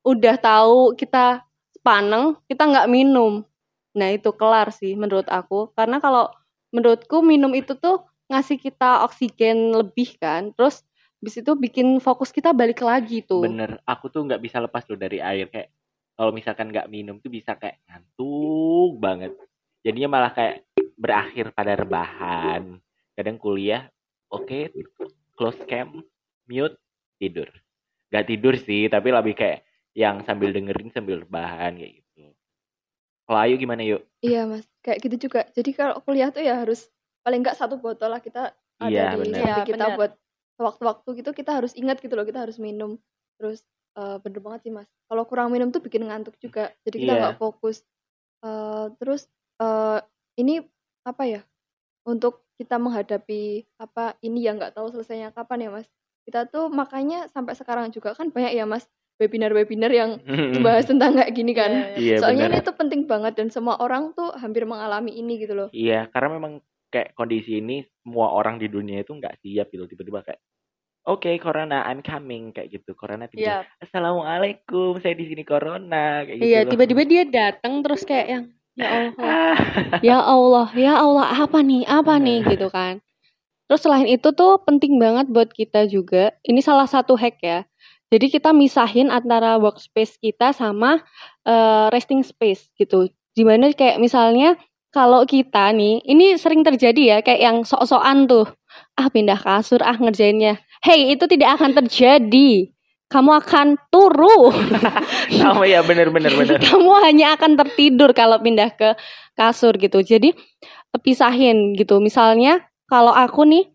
udah 0.04 0.36
tahu 0.36 0.92
kita 0.92 1.40
paneng, 1.80 2.36
kita 2.52 2.68
nggak 2.68 2.90
minum. 2.92 3.48
Nah 3.96 4.12
itu 4.12 4.28
kelar 4.36 4.68
sih 4.76 4.92
menurut 4.92 5.24
aku. 5.32 5.72
Karena 5.72 6.04
kalau 6.04 6.28
menurutku 6.68 7.24
minum 7.24 7.56
itu 7.56 7.72
tuh 7.80 8.04
ngasih 8.28 8.60
kita 8.60 9.08
oksigen 9.08 9.72
lebih 9.72 10.20
kan. 10.20 10.52
Terus 10.52 10.84
habis 11.20 11.34
itu 11.40 11.52
bikin 11.56 11.96
fokus 11.98 12.30
kita 12.30 12.52
balik 12.52 12.84
lagi 12.84 13.24
tuh. 13.24 13.42
Bener, 13.44 13.80
aku 13.88 14.12
tuh 14.12 14.24
nggak 14.28 14.40
bisa 14.40 14.60
lepas 14.60 14.84
loh 14.86 15.00
dari 15.00 15.18
air 15.18 15.48
kayak 15.48 15.72
kalau 16.16 16.32
misalkan 16.32 16.72
nggak 16.72 16.88
minum 16.88 17.20
tuh 17.20 17.32
bisa 17.32 17.56
kayak 17.56 17.80
ngantuk 17.88 19.00
banget. 19.00 19.32
Jadinya 19.84 20.08
malah 20.18 20.32
kayak 20.32 20.64
berakhir 20.96 21.52
pada 21.52 21.76
rebahan. 21.76 22.80
Kadang 23.16 23.36
kuliah, 23.40 23.88
oke, 24.28 24.72
close 25.36 25.60
cam, 25.68 26.04
mute, 26.48 26.76
tidur. 27.20 27.48
Gak 28.12 28.28
tidur 28.28 28.54
sih, 28.60 28.86
tapi 28.86 29.10
lebih 29.12 29.34
kayak 29.36 29.66
yang 29.96 30.20
sambil 30.28 30.52
dengerin 30.52 30.92
sambil 30.92 31.24
rebahan 31.24 31.74
kayak 31.80 32.04
gitu. 32.04 32.32
Kalau 33.26 33.38
Ayu 33.42 33.56
gimana 33.58 33.82
yuk? 33.82 34.04
Iya 34.22 34.46
mas, 34.46 34.64
kayak 34.84 34.98
gitu 35.02 35.28
juga. 35.28 35.48
Jadi 35.50 35.70
kalau 35.74 35.98
kuliah 36.04 36.30
tuh 36.30 36.44
ya 36.44 36.60
harus 36.60 36.86
paling 37.26 37.42
nggak 37.42 37.58
satu 37.58 37.80
botol 37.80 38.14
lah 38.14 38.22
kita 38.22 38.54
ada 38.78 38.86
Iya, 38.86 39.16
di 39.16 39.16
bener. 39.26 39.40
Iya, 39.42 39.56
kita 39.66 39.84
bener. 39.90 39.96
buat 39.98 40.12
waktu-waktu 40.56 41.08
gitu 41.20 41.30
kita 41.36 41.60
harus 41.60 41.76
ingat 41.76 42.00
gitu 42.00 42.16
loh 42.16 42.24
kita 42.24 42.42
harus 42.44 42.56
minum. 42.56 42.96
Terus 43.36 43.60
eh, 43.96 44.16
bener 44.20 44.40
banget 44.40 44.68
sih 44.68 44.72
mas. 44.72 44.88
Kalau 45.08 45.24
kurang 45.24 45.52
minum 45.52 45.68
tuh 45.70 45.80
bikin 45.80 46.04
ngantuk 46.04 46.36
juga. 46.40 46.72
Jadi 46.84 46.96
kita 47.04 47.12
Iya. 47.16 47.20
nggak 47.22 47.38
fokus. 47.40 47.84
Eh, 48.44 48.86
terus 49.00 49.28
eh, 49.60 50.00
ini 50.36 50.60
apa 51.04 51.24
ya? 51.24 51.40
Untuk 52.06 52.44
kita 52.56 52.80
menghadapi 52.80 53.68
apa 53.76 54.16
ini 54.24 54.44
yang 54.44 54.56
nggak 54.56 54.72
tahu 54.76 54.88
selesainya 54.92 55.32
kapan 55.32 55.68
ya 55.68 55.70
mas. 55.72 55.86
Kita 56.24 56.48
tuh 56.48 56.72
makanya 56.72 57.28
sampai 57.30 57.54
sekarang 57.54 57.92
juga 57.92 58.16
kan 58.16 58.32
banyak 58.32 58.56
ya 58.56 58.64
mas 58.64 58.88
webinar-webinar 59.16 59.88
yang 59.92 60.20
membahas 60.28 60.84
tentang 60.84 61.16
kayak 61.16 61.32
gini 61.32 61.56
kan. 61.56 61.96
Iya 61.96 62.20
Soalnya 62.20 62.52
benar. 62.52 62.60
ini 62.60 62.66
tuh 62.68 62.76
penting 62.76 63.00
banget 63.08 63.32
dan 63.40 63.48
semua 63.48 63.80
orang 63.80 64.12
tuh 64.12 64.28
hampir 64.36 64.68
mengalami 64.68 65.16
ini 65.16 65.40
gitu 65.40 65.56
loh. 65.56 65.68
Iya, 65.72 66.04
karena 66.12 66.36
memang 66.36 66.52
kayak 66.96 67.12
kondisi 67.12 67.60
ini 67.60 67.84
semua 68.00 68.32
orang 68.32 68.56
di 68.56 68.72
dunia 68.72 69.04
itu 69.04 69.12
nggak 69.12 69.44
siap 69.44 69.68
gitu 69.68 69.84
tiba-tiba 69.84 70.24
kayak 70.24 70.40
Oke, 71.06 71.38
corona, 71.38 71.86
I'm 71.86 72.02
coming 72.02 72.50
kayak 72.50 72.82
gitu. 72.82 72.98
Corona 72.98 73.30
tiba 73.30 73.46
Iya. 73.46 73.58
Assalamualaikum, 73.78 74.98
saya 74.98 75.14
di 75.14 75.30
sini 75.30 75.46
corona 75.46 76.26
kayak 76.26 76.42
gitu. 76.42 76.50
Iya, 76.50 76.60
loh. 76.66 76.70
tiba-tiba 76.74 77.02
dia 77.06 77.22
datang 77.22 77.78
terus 77.86 78.02
kayak 78.02 78.26
yang 78.26 78.44
ya 78.74 78.90
Allah, 78.90 79.14
Ah, 79.22 79.56
ya 80.02 80.18
Allah, 80.18 80.68
ya 80.74 80.94
Allah, 80.98 81.26
apa 81.30 81.62
nih, 81.62 81.86
apa 81.86 82.18
nih 82.18 82.42
gitu 82.50 82.66
kan. 82.74 82.98
Terus 83.70 83.86
selain 83.86 84.10
itu 84.10 84.34
tuh 84.34 84.58
penting 84.66 84.98
banget 84.98 85.30
buat 85.30 85.54
kita 85.54 85.86
juga. 85.86 86.34
Ini 86.42 86.58
salah 86.58 86.90
satu 86.90 87.14
hack 87.14 87.38
ya. 87.38 87.62
Jadi 88.10 88.26
kita 88.26 88.50
misahin 88.50 89.06
antara 89.14 89.62
workspace 89.62 90.18
kita 90.18 90.50
sama 90.58 91.06
eh, 91.46 91.86
resting 91.94 92.26
space 92.26 92.66
gitu. 92.74 93.06
Di 93.30 93.46
mana 93.46 93.70
kayak 93.70 94.02
misalnya 94.02 94.58
kalau 94.96 95.28
kita 95.28 95.76
nih, 95.76 96.00
ini 96.08 96.40
sering 96.40 96.64
terjadi 96.64 97.02
ya, 97.04 97.18
kayak 97.20 97.40
yang 97.44 97.56
sok-sokan 97.68 98.24
tuh. 98.24 98.48
Ah 98.96 99.12
pindah 99.12 99.36
kasur, 99.36 99.84
ah 99.84 99.92
ngerjainnya. 99.92 100.56
Hey, 100.80 101.12
itu 101.12 101.28
tidak 101.28 101.60
akan 101.60 101.76
terjadi. 101.76 102.72
Kamu 103.12 103.30
akan 103.44 103.76
turu. 103.92 104.50
oh 105.52 105.64
iya 105.68 105.84
bener 105.84 106.08
bener 106.08 106.32
bener. 106.32 106.58
Kamu 106.64 106.96
hanya 107.04 107.36
akan 107.36 107.60
tertidur 107.60 108.16
kalau 108.16 108.40
pindah 108.40 108.72
ke 108.72 108.96
kasur 109.36 109.76
gitu. 109.76 110.00
Jadi 110.00 110.32
pisahin 111.04 111.76
gitu. 111.76 112.00
Misalnya 112.00 112.64
kalau 112.88 113.12
aku 113.12 113.44
nih 113.44 113.68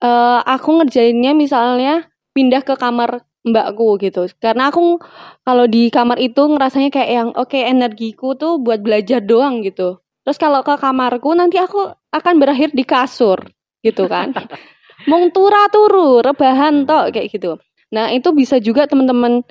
eh 0.00 0.40
aku 0.46 0.78
ngerjainnya 0.78 1.34
misalnya 1.34 2.06
pindah 2.32 2.62
ke 2.64 2.78
kamar 2.78 3.26
mbakku 3.44 3.98
gitu. 4.00 4.30
Karena 4.38 4.70
aku 4.70 5.02
kalau 5.42 5.66
di 5.66 5.90
kamar 5.92 6.16
itu 6.22 6.40
ngerasanya 6.40 6.88
kayak 6.94 7.10
yang 7.10 7.28
oke 7.34 7.58
energiku 7.58 8.38
tuh 8.38 8.56
buat 8.62 8.80
belajar 8.80 9.20
doang 9.20 9.60
gitu. 9.66 10.00
Terus 10.22 10.38
kalau 10.38 10.62
ke 10.62 10.74
kamarku 10.78 11.34
nanti 11.34 11.58
aku 11.58 11.90
akan 12.14 12.34
berakhir 12.38 12.70
di 12.70 12.86
kasur 12.86 13.42
gitu 13.82 14.06
kan. 14.06 14.30
Mung 15.10 15.34
tura 15.34 15.66
turu, 15.74 16.22
rebahan 16.22 16.86
tok 16.86 17.10
kayak 17.10 17.26
gitu. 17.34 17.58
Nah, 17.90 18.14
itu 18.14 18.30
bisa 18.30 18.62
juga 18.62 18.86
teman-teman 18.86 19.42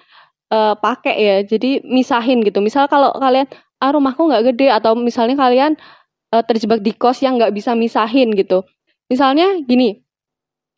eh, 0.49 0.73
pakai 0.79 1.15
ya. 1.19 1.35
Jadi 1.43 1.83
misahin 1.83 2.39
gitu. 2.41 2.63
Misal 2.63 2.87
kalau 2.87 3.11
kalian 3.19 3.51
ah 3.83 3.91
rumahku 3.91 4.29
nggak 4.31 4.55
gede 4.55 4.71
atau 4.71 4.95
misalnya 4.95 5.35
kalian 5.35 5.75
eh, 6.31 6.43
terjebak 6.47 6.79
di 6.79 6.95
kos 6.95 7.19
yang 7.19 7.35
nggak 7.35 7.51
bisa 7.51 7.75
misahin 7.75 8.31
gitu. 8.31 8.63
Misalnya 9.11 9.59
gini, 9.67 9.99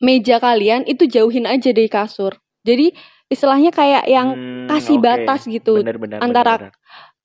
meja 0.02 0.42
kalian 0.42 0.84
itu 0.90 1.06
jauhin 1.06 1.46
aja 1.46 1.70
dari 1.70 1.86
kasur. 1.86 2.34
Jadi 2.66 2.90
istilahnya 3.30 3.70
kayak 3.70 4.04
yang 4.10 4.34
Hmm, 4.34 4.66
kasih 4.68 4.96
oke. 4.98 5.04
batas 5.04 5.46
gitu 5.46 5.80
Bener 5.80 5.96
bener. 6.00 6.18
antara 6.20 6.54
bener, 6.58 6.70
bener. 6.72 6.74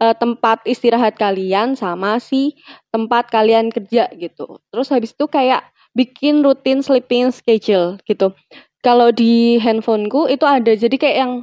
Eh, 0.02 0.16
tempat 0.18 0.64
istirahat 0.68 1.16
kalian 1.20 1.76
sama 1.76 2.18
si 2.20 2.56
tempat 2.92 3.30
kalian 3.32 3.72
kerja 3.72 4.10
gitu. 4.16 4.60
Terus 4.72 4.88
habis 4.92 5.12
itu 5.16 5.26
kayak 5.30 5.68
bikin 5.98 6.42
rutin 6.46 6.82
sleeping 6.86 7.32
schedule 7.36 8.00
gitu. 8.08 8.34
Kalau 8.80 9.12
di 9.12 9.60
handphoneku 9.60 10.32
itu 10.32 10.46
ada 10.48 10.72
jadi 10.72 10.96
kayak 10.96 11.18
yang 11.20 11.34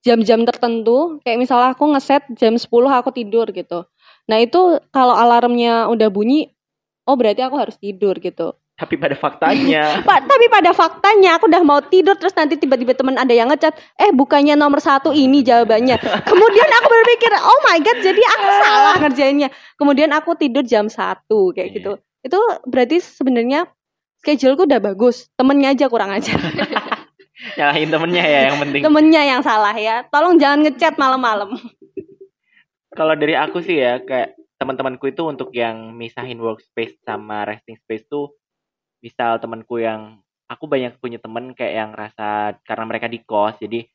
jam-jam 0.00 0.48
tertentu 0.48 1.20
kayak 1.24 1.38
misalnya 1.40 1.76
aku 1.76 1.92
ngeset 1.92 2.24
jam 2.36 2.56
10 2.56 2.88
aku 2.92 3.12
tidur 3.12 3.48
gitu. 3.52 3.84
Nah, 4.30 4.38
itu 4.40 4.80
kalau 4.94 5.12
alarmnya 5.16 5.88
udah 5.92 6.08
bunyi 6.12 6.52
oh 7.08 7.16
berarti 7.18 7.42
aku 7.44 7.56
harus 7.60 7.76
tidur 7.80 8.16
gitu. 8.20 8.56
Tapi 8.80 8.96
pada 8.96 9.12
faktanya 9.12 10.00
Pak, 10.08 10.24
tapi 10.24 10.48
pada 10.48 10.72
faktanya 10.72 11.36
aku 11.36 11.52
udah 11.52 11.60
mau 11.60 11.84
tidur 11.84 12.16
terus 12.16 12.32
nanti 12.32 12.56
tiba-tiba 12.56 12.96
teman 12.96 13.20
ada 13.20 13.28
yang 13.28 13.52
ngechat, 13.52 13.76
eh 14.00 14.08
bukannya 14.08 14.56
nomor 14.56 14.80
satu 14.80 15.12
ini 15.12 15.44
jawabannya. 15.44 16.00
Kemudian 16.00 16.70
aku 16.80 16.88
berpikir, 16.88 17.28
oh 17.36 17.58
my 17.68 17.76
god, 17.84 17.98
jadi 18.00 18.22
aku 18.24 18.48
salah 18.64 18.94
ngerjainnya. 19.04 19.48
Kemudian 19.76 20.08
aku 20.16 20.32
tidur 20.40 20.64
jam 20.64 20.88
satu 20.88 21.52
kayak 21.52 21.68
Iya. 21.70 21.76
gitu. 21.76 21.92
Itu 22.24 22.40
berarti 22.64 23.04
sebenarnya 23.04 23.68
scheduleku 24.24 24.64
udah 24.64 24.80
bagus, 24.80 25.28
temennya 25.36 25.76
aja 25.76 25.86
kurang 25.92 26.16
aja. 26.16 26.32
nyalahin 27.60 27.88
temennya 27.92 28.24
ya 28.24 28.40
yang 28.52 28.58
penting. 28.64 28.80
Temennya 28.84 29.22
yang 29.28 29.40
salah 29.44 29.76
ya. 29.76 30.04
Tolong 30.08 30.40
jangan 30.40 30.64
ngechat 30.64 30.96
malam-malam. 30.96 31.56
Kalau 32.96 33.14
dari 33.16 33.36
aku 33.36 33.60
sih 33.60 33.76
ya 33.80 34.00
kayak 34.02 34.36
teman-temanku 34.60 35.08
itu 35.08 35.24
untuk 35.24 35.52
yang 35.56 35.96
misahin 35.96 36.36
workspace 36.36 37.00
sama 37.00 37.48
resting 37.48 37.80
space 37.80 38.04
tuh 38.08 38.39
misal 39.00 39.40
temanku 39.40 39.80
yang 39.80 40.20
aku 40.50 40.64
banyak 40.68 40.96
punya 41.00 41.18
temen 41.20 41.56
kayak 41.56 41.74
yang 41.74 41.90
rasa 41.96 42.58
karena 42.64 42.84
mereka 42.88 43.06
di 43.06 43.20
kos 43.22 43.56
jadi 43.60 43.86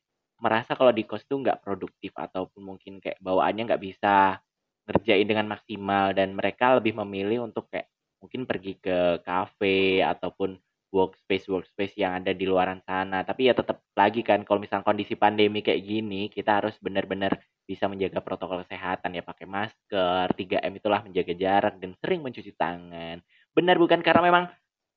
merasa 0.41 0.75
kalau 0.75 0.91
di 0.91 1.03
kos 1.07 1.23
tuh 1.25 1.39
nggak 1.39 1.61
produktif 1.63 2.11
ataupun 2.15 2.61
mungkin 2.75 2.99
kayak 2.99 3.21
bawaannya 3.23 3.71
nggak 3.71 3.83
bisa 3.83 4.39
ngerjain 4.85 5.25
dengan 5.25 5.49
maksimal 5.49 6.13
dan 6.13 6.37
mereka 6.37 6.77
lebih 6.77 6.93
memilih 7.01 7.47
untuk 7.49 7.67
kayak 7.73 7.89
mungkin 8.21 8.45
pergi 8.45 8.77
ke 8.81 9.21
cafe 9.25 10.01
ataupun 10.01 10.57
workspace 10.95 11.51
workspace 11.51 11.95
yang 11.99 12.23
ada 12.23 12.31
di 12.31 12.47
luaran 12.47 12.79
sana. 12.87 13.25
Tapi 13.27 13.51
ya 13.51 13.53
tetap 13.57 13.83
lagi 13.99 14.23
kan 14.23 14.47
kalau 14.47 14.63
misalnya 14.63 14.87
kondisi 14.87 15.19
pandemi 15.19 15.59
kayak 15.59 15.83
gini 15.83 16.31
kita 16.31 16.63
harus 16.63 16.77
benar-benar 16.79 17.35
bisa 17.67 17.89
menjaga 17.91 18.23
protokol 18.23 18.63
kesehatan 18.63 19.17
ya. 19.17 19.23
Pakai 19.25 19.45
masker 19.49 20.31
3M 20.31 20.73
itulah 20.79 21.03
menjaga 21.03 21.33
jarak 21.35 21.75
dan 21.81 21.91
sering 21.99 22.23
mencuci 22.23 22.55
tangan. 22.55 23.19
Benar 23.51 23.75
bukan? 23.75 23.99
Karena 23.99 24.21
memang 24.23 24.45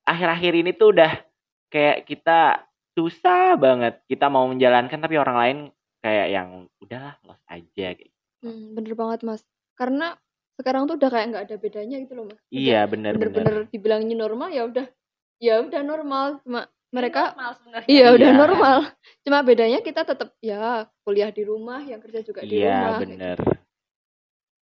akhir-akhir 0.09 0.53
ini 0.65 0.71
tuh 0.73 0.97
udah 0.97 1.13
kayak 1.69 2.09
kita 2.09 2.65
susah 2.97 3.55
banget 3.55 4.01
kita 4.11 4.27
mau 4.27 4.49
menjalankan 4.49 4.99
tapi 4.99 5.15
orang 5.21 5.37
lain 5.39 5.59
kayak 6.03 6.27
yang 6.33 6.49
udahlah 6.81 7.15
los 7.23 7.39
aja 7.47 7.95
kayak 7.95 8.13
Hmm, 8.39 8.79
bener 8.79 8.95
banget 8.95 9.27
mas. 9.27 9.43
Karena 9.75 10.15
sekarang 10.55 10.87
tuh 10.87 10.95
udah 10.95 11.11
kayak 11.11 11.27
nggak 11.35 11.45
ada 11.51 11.57
bedanya 11.59 11.97
gitu 11.99 12.15
loh 12.15 12.31
mas. 12.31 12.39
Udah 12.39 12.55
iya 12.55 12.81
benar 12.87 13.19
Bener-bener 13.19 13.55
dibilang 13.67 14.07
new 14.07 14.15
normal 14.15 14.55
ya 14.55 14.63
udah, 14.67 14.87
ya 15.43 15.59
udah 15.63 15.81
normal. 15.83 16.39
Cuma 16.47 16.71
mereka 16.95 17.35
Normal 17.35 17.53
sebenarnya. 17.59 17.89
Iya 17.91 18.07
udah 18.15 18.31
Iya. 18.31 18.39
normal. 18.39 18.79
Cuma 19.27 19.39
bedanya 19.43 19.79
kita 19.83 20.07
tetap 20.07 20.39
ya 20.39 20.87
kuliah 21.03 21.35
di 21.35 21.43
rumah, 21.45 21.83
yang 21.83 21.99
kerja 21.99 22.23
juga 22.23 22.47
di 22.47 22.63
Iya 22.63 22.95
rumah. 22.95 22.99
bener. 23.03 23.39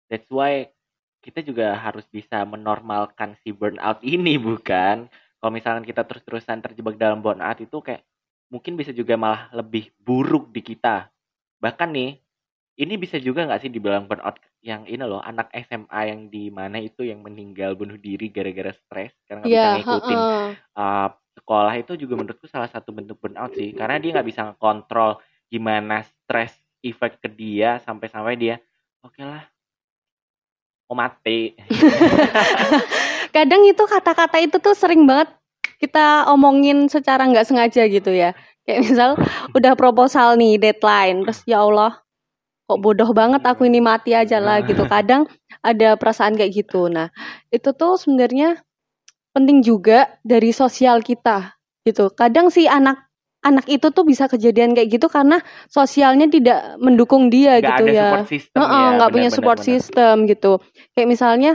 That's 0.08 0.30
why 0.30 0.70
kita 1.24 1.40
juga 1.42 1.74
harus 1.74 2.04
bisa 2.12 2.44
menormalkan 2.46 3.34
si 3.42 3.50
burnout 3.50 3.98
ini 4.06 4.38
bukan? 4.38 5.10
Kalau 5.44 5.52
misalkan 5.52 5.84
kita 5.84 6.08
terus-terusan 6.08 6.64
terjebak 6.64 6.96
dalam 6.96 7.20
burnout 7.20 7.60
itu 7.60 7.84
kayak 7.84 8.00
mungkin 8.48 8.80
bisa 8.80 8.96
juga 8.96 9.12
malah 9.20 9.52
lebih 9.52 9.92
buruk 10.00 10.48
di 10.48 10.64
kita. 10.64 11.12
Bahkan 11.60 11.92
nih, 11.92 12.16
ini 12.80 12.94
bisa 12.96 13.20
juga 13.20 13.44
nggak 13.44 13.60
sih 13.60 13.68
dibilang 13.68 14.08
burnout 14.08 14.40
yang 14.64 14.88
ini 14.88 15.04
loh 15.04 15.20
anak 15.20 15.52
SMA 15.68 16.00
yang 16.08 16.32
di 16.32 16.48
mana 16.48 16.80
itu 16.80 17.04
yang 17.04 17.20
meninggal 17.20 17.76
bunuh 17.76 18.00
diri 18.00 18.32
gara-gara 18.32 18.72
stres 18.72 19.12
karena 19.28 19.44
nggak 19.44 19.52
Iya, 19.52 19.60
bisa 19.60 19.76
ngikutin 19.76 20.20
heeh. 20.24 20.48
uh, 20.80 21.08
sekolah 21.36 21.74
itu 21.76 21.92
juga 22.00 22.14
menurutku 22.16 22.48
salah 22.48 22.72
satu 22.72 22.96
bentuk 22.96 23.20
burnout 23.20 23.52
sih 23.52 23.76
karena 23.76 24.00
dia 24.00 24.16
nggak 24.16 24.24
bisa 24.32 24.56
ngontrol 24.56 25.20
gimana 25.52 26.00
stres 26.00 26.56
efek 26.80 27.20
ke 27.20 27.28
dia 27.28 27.76
sampai-sampai 27.84 28.40
dia 28.40 28.56
oke 29.04 29.20
lah 29.20 29.44
mau 30.88 30.96
mati 30.96 31.52
kadang 33.34 33.66
itu 33.66 33.82
kata-kata 33.82 34.38
itu 34.38 34.62
tuh 34.62 34.78
sering 34.78 35.10
banget 35.10 35.34
kita 35.82 36.30
omongin 36.30 36.86
secara 36.86 37.26
nggak 37.26 37.50
sengaja 37.50 37.82
gitu 37.90 38.14
ya. 38.14 38.32
Kayak 38.64 38.80
misal 38.86 39.10
udah 39.52 39.74
proposal 39.74 40.38
nih 40.38 40.56
deadline. 40.56 41.26
Terus 41.26 41.42
ya 41.44 41.66
Allah 41.66 41.98
kok 42.64 42.80
bodoh 42.80 43.10
banget 43.12 43.44
aku 43.44 43.66
ini 43.68 43.82
mati 43.82 44.14
aja 44.14 44.38
lah 44.38 44.62
gitu. 44.62 44.86
Kadang 44.86 45.26
ada 45.60 45.98
perasaan 45.98 46.38
kayak 46.38 46.64
gitu. 46.64 46.86
Nah 46.86 47.10
itu 47.50 47.74
tuh 47.74 47.98
sebenarnya 47.98 48.62
penting 49.34 49.60
juga 49.60 50.14
dari 50.22 50.54
sosial 50.54 51.02
kita 51.02 51.58
gitu. 51.82 52.14
Kadang 52.14 52.48
si 52.48 52.70
anak 52.70 53.10
anak 53.44 53.68
itu 53.68 53.92
tuh 53.92 54.08
bisa 54.08 54.24
kejadian 54.24 54.72
kayak 54.72 54.88
gitu 54.88 55.12
karena 55.12 55.36
sosialnya 55.68 56.24
tidak 56.32 56.80
mendukung 56.80 57.28
dia 57.28 57.60
nggak 57.60 57.76
gitu 57.76 57.84
ada 57.84 57.92
ya. 57.92 58.08
ya 58.56 58.82
nggak 58.96 59.10
punya 59.12 59.28
benar, 59.28 59.36
support 59.36 59.60
benar. 59.60 59.68
system 59.68 60.14
gitu. 60.24 60.52
Kayak 60.96 61.08
misalnya 61.12 61.52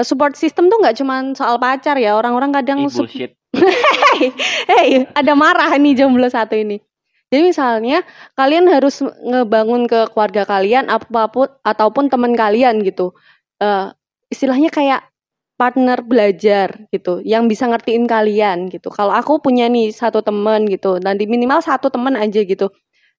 support 0.00 0.32
system 0.40 0.72
tuh 0.72 0.80
nggak 0.80 0.96
cuman 0.96 1.36
soal 1.36 1.60
pacar 1.60 2.00
ya. 2.00 2.16
Orang-orang 2.16 2.52
kadang 2.56 2.88
sup- 2.88 3.04
bullshit 3.08 3.36
hey, 4.16 4.32
hey, 4.64 4.90
ada 5.12 5.36
marah 5.36 5.68
nih 5.76 5.92
jomblo 5.92 6.24
satu 6.32 6.56
ini. 6.56 6.80
Jadi 7.28 7.52
misalnya 7.52 8.00
kalian 8.36 8.68
harus 8.68 9.00
ngebangun 9.04 9.88
ke 9.88 10.08
keluarga 10.12 10.44
kalian 10.48 10.88
apa 10.88 11.28
pun 11.32 11.48
ataupun 11.64 12.08
teman 12.08 12.32
kalian 12.32 12.80
gitu. 12.84 13.12
eh, 13.60 13.92
istilahnya 14.32 14.72
kayak 14.72 15.12
partner 15.60 16.00
belajar 16.02 16.88
gitu 16.90 17.22
yang 17.22 17.46
bisa 17.46 17.68
ngertiin 17.70 18.08
kalian 18.10 18.66
gitu 18.72 18.90
kalau 18.90 19.14
aku 19.14 19.38
punya 19.38 19.70
nih 19.70 19.92
satu 19.94 20.18
temen 20.24 20.66
gitu 20.66 20.98
nanti 20.98 21.28
minimal 21.30 21.62
satu 21.62 21.86
temen 21.92 22.18
aja 22.18 22.42
gitu 22.42 22.72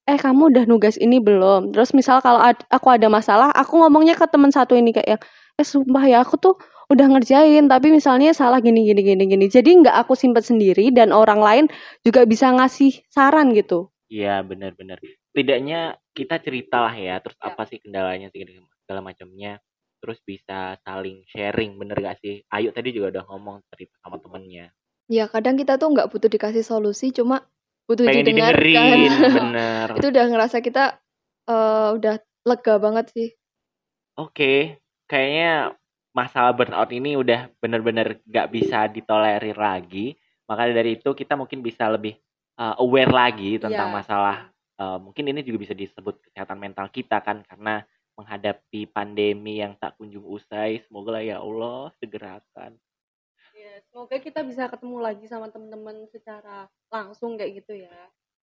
eh 0.03 0.19
kamu 0.19 0.51
udah 0.51 0.63
nugas 0.67 0.99
ini 0.99 1.23
belum 1.23 1.71
terus 1.71 1.95
misal 1.95 2.19
kalau 2.19 2.43
ad- 2.43 2.67
aku 2.67 2.91
ada 2.91 3.07
masalah 3.07 3.47
aku 3.55 3.79
ngomongnya 3.79 4.19
ke 4.19 4.27
temen 4.27 4.51
satu 4.51 4.75
ini 4.75 4.91
kayak 4.91 5.15
yang 5.15 5.21
eh 5.59 5.67
sumpah 5.67 6.03
ya 6.09 6.25
aku 6.25 6.35
tuh 6.41 6.55
udah 6.89 7.05
ngerjain 7.09 7.65
tapi 7.69 7.89
misalnya 7.93 8.33
salah 8.33 8.59
gini 8.59 8.85
gini 8.85 9.01
gini 9.01 9.23
gini 9.29 9.45
jadi 9.49 9.69
nggak 9.69 9.95
aku 10.05 10.13
simpen 10.17 10.43
sendiri 10.43 10.89
dan 10.93 11.13
orang 11.13 11.39
lain 11.41 11.65
juga 12.05 12.25
bisa 12.25 12.49
ngasih 12.53 13.05
saran 13.09 13.53
gitu 13.53 13.93
Iya 14.13 14.45
benar-benar. 14.45 15.01
Tidaknya 15.33 15.97
kita 16.13 16.37
cerita 16.37 16.85
lah 16.85 16.93
ya, 16.93 17.17
terus 17.17 17.33
Ya. 17.41 17.49
apa 17.49 17.65
sih 17.65 17.81
kendalanya 17.81 18.29
segala 18.29 18.61
segala 18.85 19.01
macamnya, 19.01 19.57
terus 19.97 20.21
bisa 20.21 20.77
saling 20.85 21.25
sharing, 21.33 21.81
bener 21.81 21.97
gak 21.97 22.21
sih? 22.21 22.45
Ayu 22.53 22.69
tadi 22.69 22.93
juga 22.93 23.09
udah 23.09 23.23
ngomong 23.33 23.65
cerita 23.73 23.97
sama 24.05 24.21
temennya. 24.21 24.69
Ya 25.09 25.25
kadang 25.25 25.57
kita 25.57 25.81
tuh 25.81 25.97
nggak 25.97 26.13
butuh 26.13 26.29
dikasih 26.29 26.61
solusi, 26.61 27.09
cuma 27.09 27.41
butuh 27.89 28.05
Pengen 28.05 28.21
didengarkan. 28.21 28.97
bener. 29.49 29.87
Itu 29.97 30.13
udah 30.13 30.25
ngerasa 30.29 30.57
kita 30.61 30.83
eh, 31.49 31.89
udah 31.97 32.15
lega 32.45 32.75
banget 32.77 33.05
sih. 33.17 33.29
Oke, 34.13 34.77
kayaknya 35.13 35.78
masalah 36.10 36.54
burnout 36.58 36.89
ini 36.89 37.13
udah 37.13 37.54
bener-bener 37.62 38.17
gak 38.26 38.49
bisa 38.49 38.89
ditolerir 38.89 39.54
lagi. 39.54 40.17
Maka 40.49 40.73
dari 40.73 40.97
itu 40.97 41.13
kita 41.13 41.38
mungkin 41.38 41.62
bisa 41.62 41.86
lebih 41.86 42.17
uh, 42.58 42.73
aware 42.82 43.13
lagi 43.13 43.62
tentang 43.62 43.93
Iya. 43.93 43.97
masalah. 44.02 44.38
uh, 44.73 44.97
mungkin 44.97 45.30
ini 45.30 45.45
juga 45.45 45.69
bisa 45.69 45.78
disebut 45.78 46.17
kesehatan 46.17 46.58
mental 46.58 46.89
kita 46.89 47.21
kan, 47.21 47.45
karena 47.45 47.86
menghadapi 48.17 48.89
pandemi 48.89 49.62
yang 49.62 49.78
tak 49.78 49.93
kunjung 50.02 50.26
usai. 50.26 50.82
Semoga 50.89 51.21
lah 51.21 51.23
ya 51.23 51.38
Allah 51.45 51.93
segerakan. 52.02 52.73
Ya, 53.54 53.73
semoga 53.93 54.17
kita 54.17 54.41
bisa 54.41 54.65
ketemu 54.65 54.97
lagi 54.97 55.30
sama 55.30 55.54
teman-teman 55.54 56.10
secara 56.10 56.65
langsung 56.89 57.38
kayak 57.38 57.62
gitu 57.62 57.86
ya. 57.86 57.95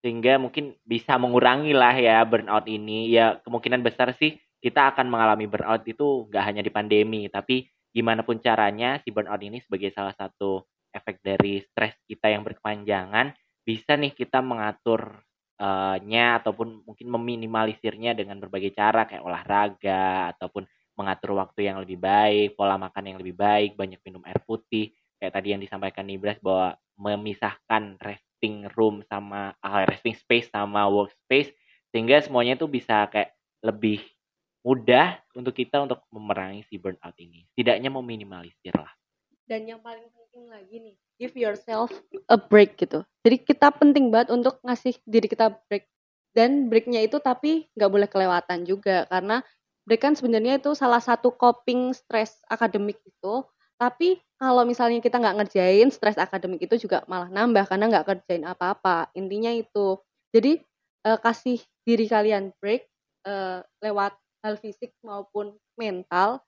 Sehingga 0.02 0.41
mungkin 0.41 0.74
bisa 0.82 1.22
mengurangi 1.22 1.70
lah 1.74 1.93
ya 1.93 2.26
burnout 2.26 2.65
ini. 2.65 3.13
Ya 3.13 3.38
kemungkinan 3.46 3.86
besar 3.86 4.10
sih 4.17 4.41
kita 4.58 4.93
akan 4.96 5.08
mengalami 5.08 5.46
burnout 5.46 5.86
itu 5.86 6.26
gak 6.30 6.43
hanya 6.50 6.62
di 6.65 6.72
pandemi, 6.74 7.30
tapi 7.30 7.70
gimana 7.93 8.22
pun 8.22 8.38
caranya 8.41 9.02
si 9.02 9.10
burnout 9.10 9.41
ini 9.41 9.62
sebagai 9.62 9.89
salah 9.93 10.13
satu 10.13 10.65
efek 10.93 11.22
dari 11.22 11.62
stres 11.62 11.98
kita 12.06 12.30
yang 12.30 12.41
berkepanjangan 12.41 13.34
bisa 13.67 14.00
nih 14.00 14.15
kita 14.15 14.39
mengatur 14.39 15.20
eh, 15.60 15.98
nya 16.08 16.39
ataupun 16.39 16.88
mungkin 16.88 17.08
meminimalisirnya 17.12 18.15
dengan 18.15 18.39
berbagai 18.39 18.72
cara 18.72 19.04
kayak 19.04 19.28
olahraga 19.28 20.32
ataupun 20.38 20.63
mengatur 20.98 21.38
waktu 21.38 21.70
yang 21.70 21.78
lebih 21.78 22.02
baik, 22.02 22.58
pola 22.58 22.80
makan 22.80 23.13
yang 23.13 23.17
lebih 23.22 23.38
baik, 23.38 23.78
banyak 23.78 24.02
minum 24.02 24.24
air 24.26 24.41
putih. 24.41 24.89
Kayak 25.22 25.34
tadi 25.38 25.48
yang 25.54 25.62
disampaikan 25.62 26.10
Nibras 26.10 26.41
bahwa 26.41 26.74
memisahkan 26.98 28.02
resting 28.02 28.65
room 28.74 29.06
sama 29.06 29.54
ah, 29.62 29.86
resting 29.86 30.17
space 30.17 30.50
sama 30.50 30.89
workspace 30.89 31.54
sehingga 31.93 32.17
semuanya 32.22 32.58
itu 32.58 32.65
bisa 32.65 33.06
kayak 33.13 33.38
lebih 33.62 34.02
mudah 34.65 35.20
untuk 35.38 35.54
kita 35.56 35.80
untuk 35.84 36.04
memerangi 36.10 36.65
si 36.67 36.76
burnout 36.76 37.15
ini. 37.20 37.46
Tidaknya 37.54 37.89
meminimalisir 37.93 38.74
lah. 38.76 38.91
Dan 39.48 39.63
yang 39.63 39.80
paling 39.80 40.12
penting 40.12 40.52
lagi 40.52 40.76
nih, 40.84 40.96
give 41.15 41.36
yourself 41.39 41.88
a 42.28 42.36
break 42.36 42.76
gitu. 42.76 43.08
Jadi 43.24 43.48
kita 43.48 43.72
penting 43.72 44.12
banget 44.12 44.36
untuk 44.36 44.60
ngasih 44.60 45.00
diri 45.08 45.32
kita 45.32 45.56
break. 45.72 45.88
Dan 46.36 46.67
breaknya 46.67 47.02
itu 47.02 47.17
tapi 47.24 47.65
nggak 47.74 47.91
boleh 47.91 48.08
kelewatan 48.12 48.67
juga 48.67 49.08
karena 49.08 49.41
break 49.88 50.04
kan 50.04 50.13
sebenarnya 50.20 50.60
itu 50.60 50.76
salah 50.76 51.00
satu 51.00 51.32
coping 51.32 51.96
stress 51.96 52.43
akademik 52.52 53.00
itu. 53.08 53.48
Tapi 53.80 54.20
kalau 54.36 54.67
misalnya 54.67 55.00
kita 55.00 55.15
nggak 55.15 55.38
ngerjain 55.39 55.89
stres 55.96 56.20
akademik 56.20 56.67
itu 56.67 56.76
juga 56.76 57.08
malah 57.08 57.32
nambah 57.32 57.72
karena 57.72 57.88
nggak 57.88 58.06
kerjain 58.06 58.43
apa-apa. 58.43 59.10
Intinya 59.15 59.50
itu. 59.56 59.96
Jadi 60.36 60.60
eh, 61.08 61.20
kasih 61.24 61.63
diri 61.88 62.06
kalian 62.12 62.52
break 62.60 62.84
eh, 63.24 63.63
lewat 63.80 64.12
hal 64.41 64.56
fisik 64.60 64.93
maupun 65.02 65.56
mental 65.78 66.41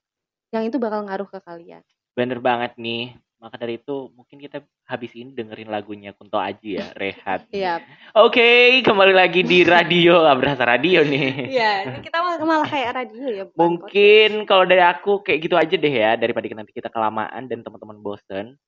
yang 0.50 0.66
itu 0.66 0.82
bakal 0.82 1.06
ngaruh 1.06 1.30
ke 1.30 1.40
kalian. 1.42 1.82
Bener 2.18 2.42
banget 2.42 2.76
nih. 2.78 3.14
Maka 3.40 3.56
dari 3.56 3.80
itu 3.80 4.12
mungkin 4.20 4.36
kita 4.36 4.60
habis 4.84 5.16
ini 5.16 5.32
dengerin 5.32 5.72
lagunya 5.72 6.12
Kunto 6.12 6.36
Aji 6.36 6.76
ya, 6.76 6.92
Rehat. 7.00 7.48
Iya. 7.56 7.80
Oke, 8.12 8.84
kembali 8.84 9.16
lagi 9.16 9.48
di 9.48 9.64
radio. 9.64 10.28
Gak 10.28 10.38
berasa 10.44 10.64
radio 10.68 11.08
nih. 11.08 11.48
Iya, 11.48 12.04
kita 12.04 12.20
malah, 12.20 12.44
malah 12.44 12.68
kayak 12.68 12.92
radio 13.00 13.26
ya. 13.32 13.44
Mungkin 13.56 14.44
kalau 14.44 14.68
dari 14.68 14.84
aku 14.84 15.24
kayak 15.24 15.40
gitu 15.40 15.56
aja 15.56 15.76
deh 15.80 15.94
ya 16.04 16.20
daripada 16.20 16.52
nanti 16.52 16.76
kita 16.76 16.92
kelamaan 16.92 17.48
dan 17.48 17.64
teman-teman 17.64 18.04
bosen 18.04 18.60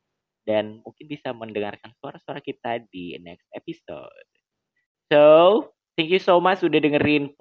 dan 0.47 0.79
mungkin 0.87 1.05
bisa 1.05 1.35
mendengarkan 1.35 1.91
suara-suara 1.99 2.39
kita 2.39 2.79
di 2.87 3.19
next 3.19 3.51
episode. 3.51 4.27
So, 5.11 5.21
thank 5.99 6.07
you 6.07 6.23
so 6.23 6.39
much 6.39 6.63
sudah 6.63 6.79
dengerin 6.79 7.35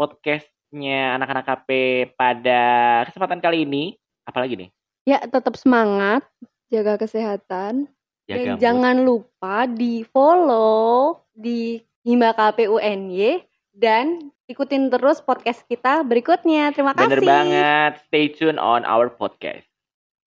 podcastnya 0.71 1.19
anak-anak 1.19 1.45
KP 1.51 1.69
pada 2.15 2.63
kesempatan 3.11 3.43
kali 3.43 3.67
ini. 3.67 3.99
Apalagi 4.23 4.55
nih? 4.55 4.71
Ya, 5.03 5.19
tetap 5.27 5.59
semangat 5.59 6.23
Jaga 6.71 6.95
kesehatan. 6.95 7.91
Jaga 8.31 8.39
dan 8.39 8.47
mood. 8.55 8.63
jangan 8.63 8.97
lupa 9.03 9.67
di 9.67 10.07
follow 10.07 11.19
di 11.35 11.83
Hima 12.07 12.31
KPUNY 12.31 13.43
dan 13.75 14.31
ikutin 14.47 14.87
terus 14.95 15.19
podcast 15.19 15.67
kita 15.67 16.07
berikutnya. 16.07 16.71
Terima 16.71 16.95
kasih. 16.95 17.19
Bener 17.19 17.27
banget. 17.27 17.93
Stay 18.07 18.31
tune 18.31 18.63
on 18.63 18.87
our 18.87 19.11
podcast. 19.11 19.67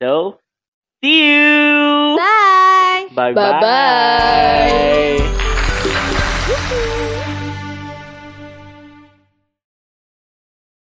So, 0.03 0.43
see 0.99 1.31
you. 1.31 2.19
Bye. 2.19 3.07
Bye 3.15 3.31
Bye-bye. 3.31 3.63
bye. 3.63 5.42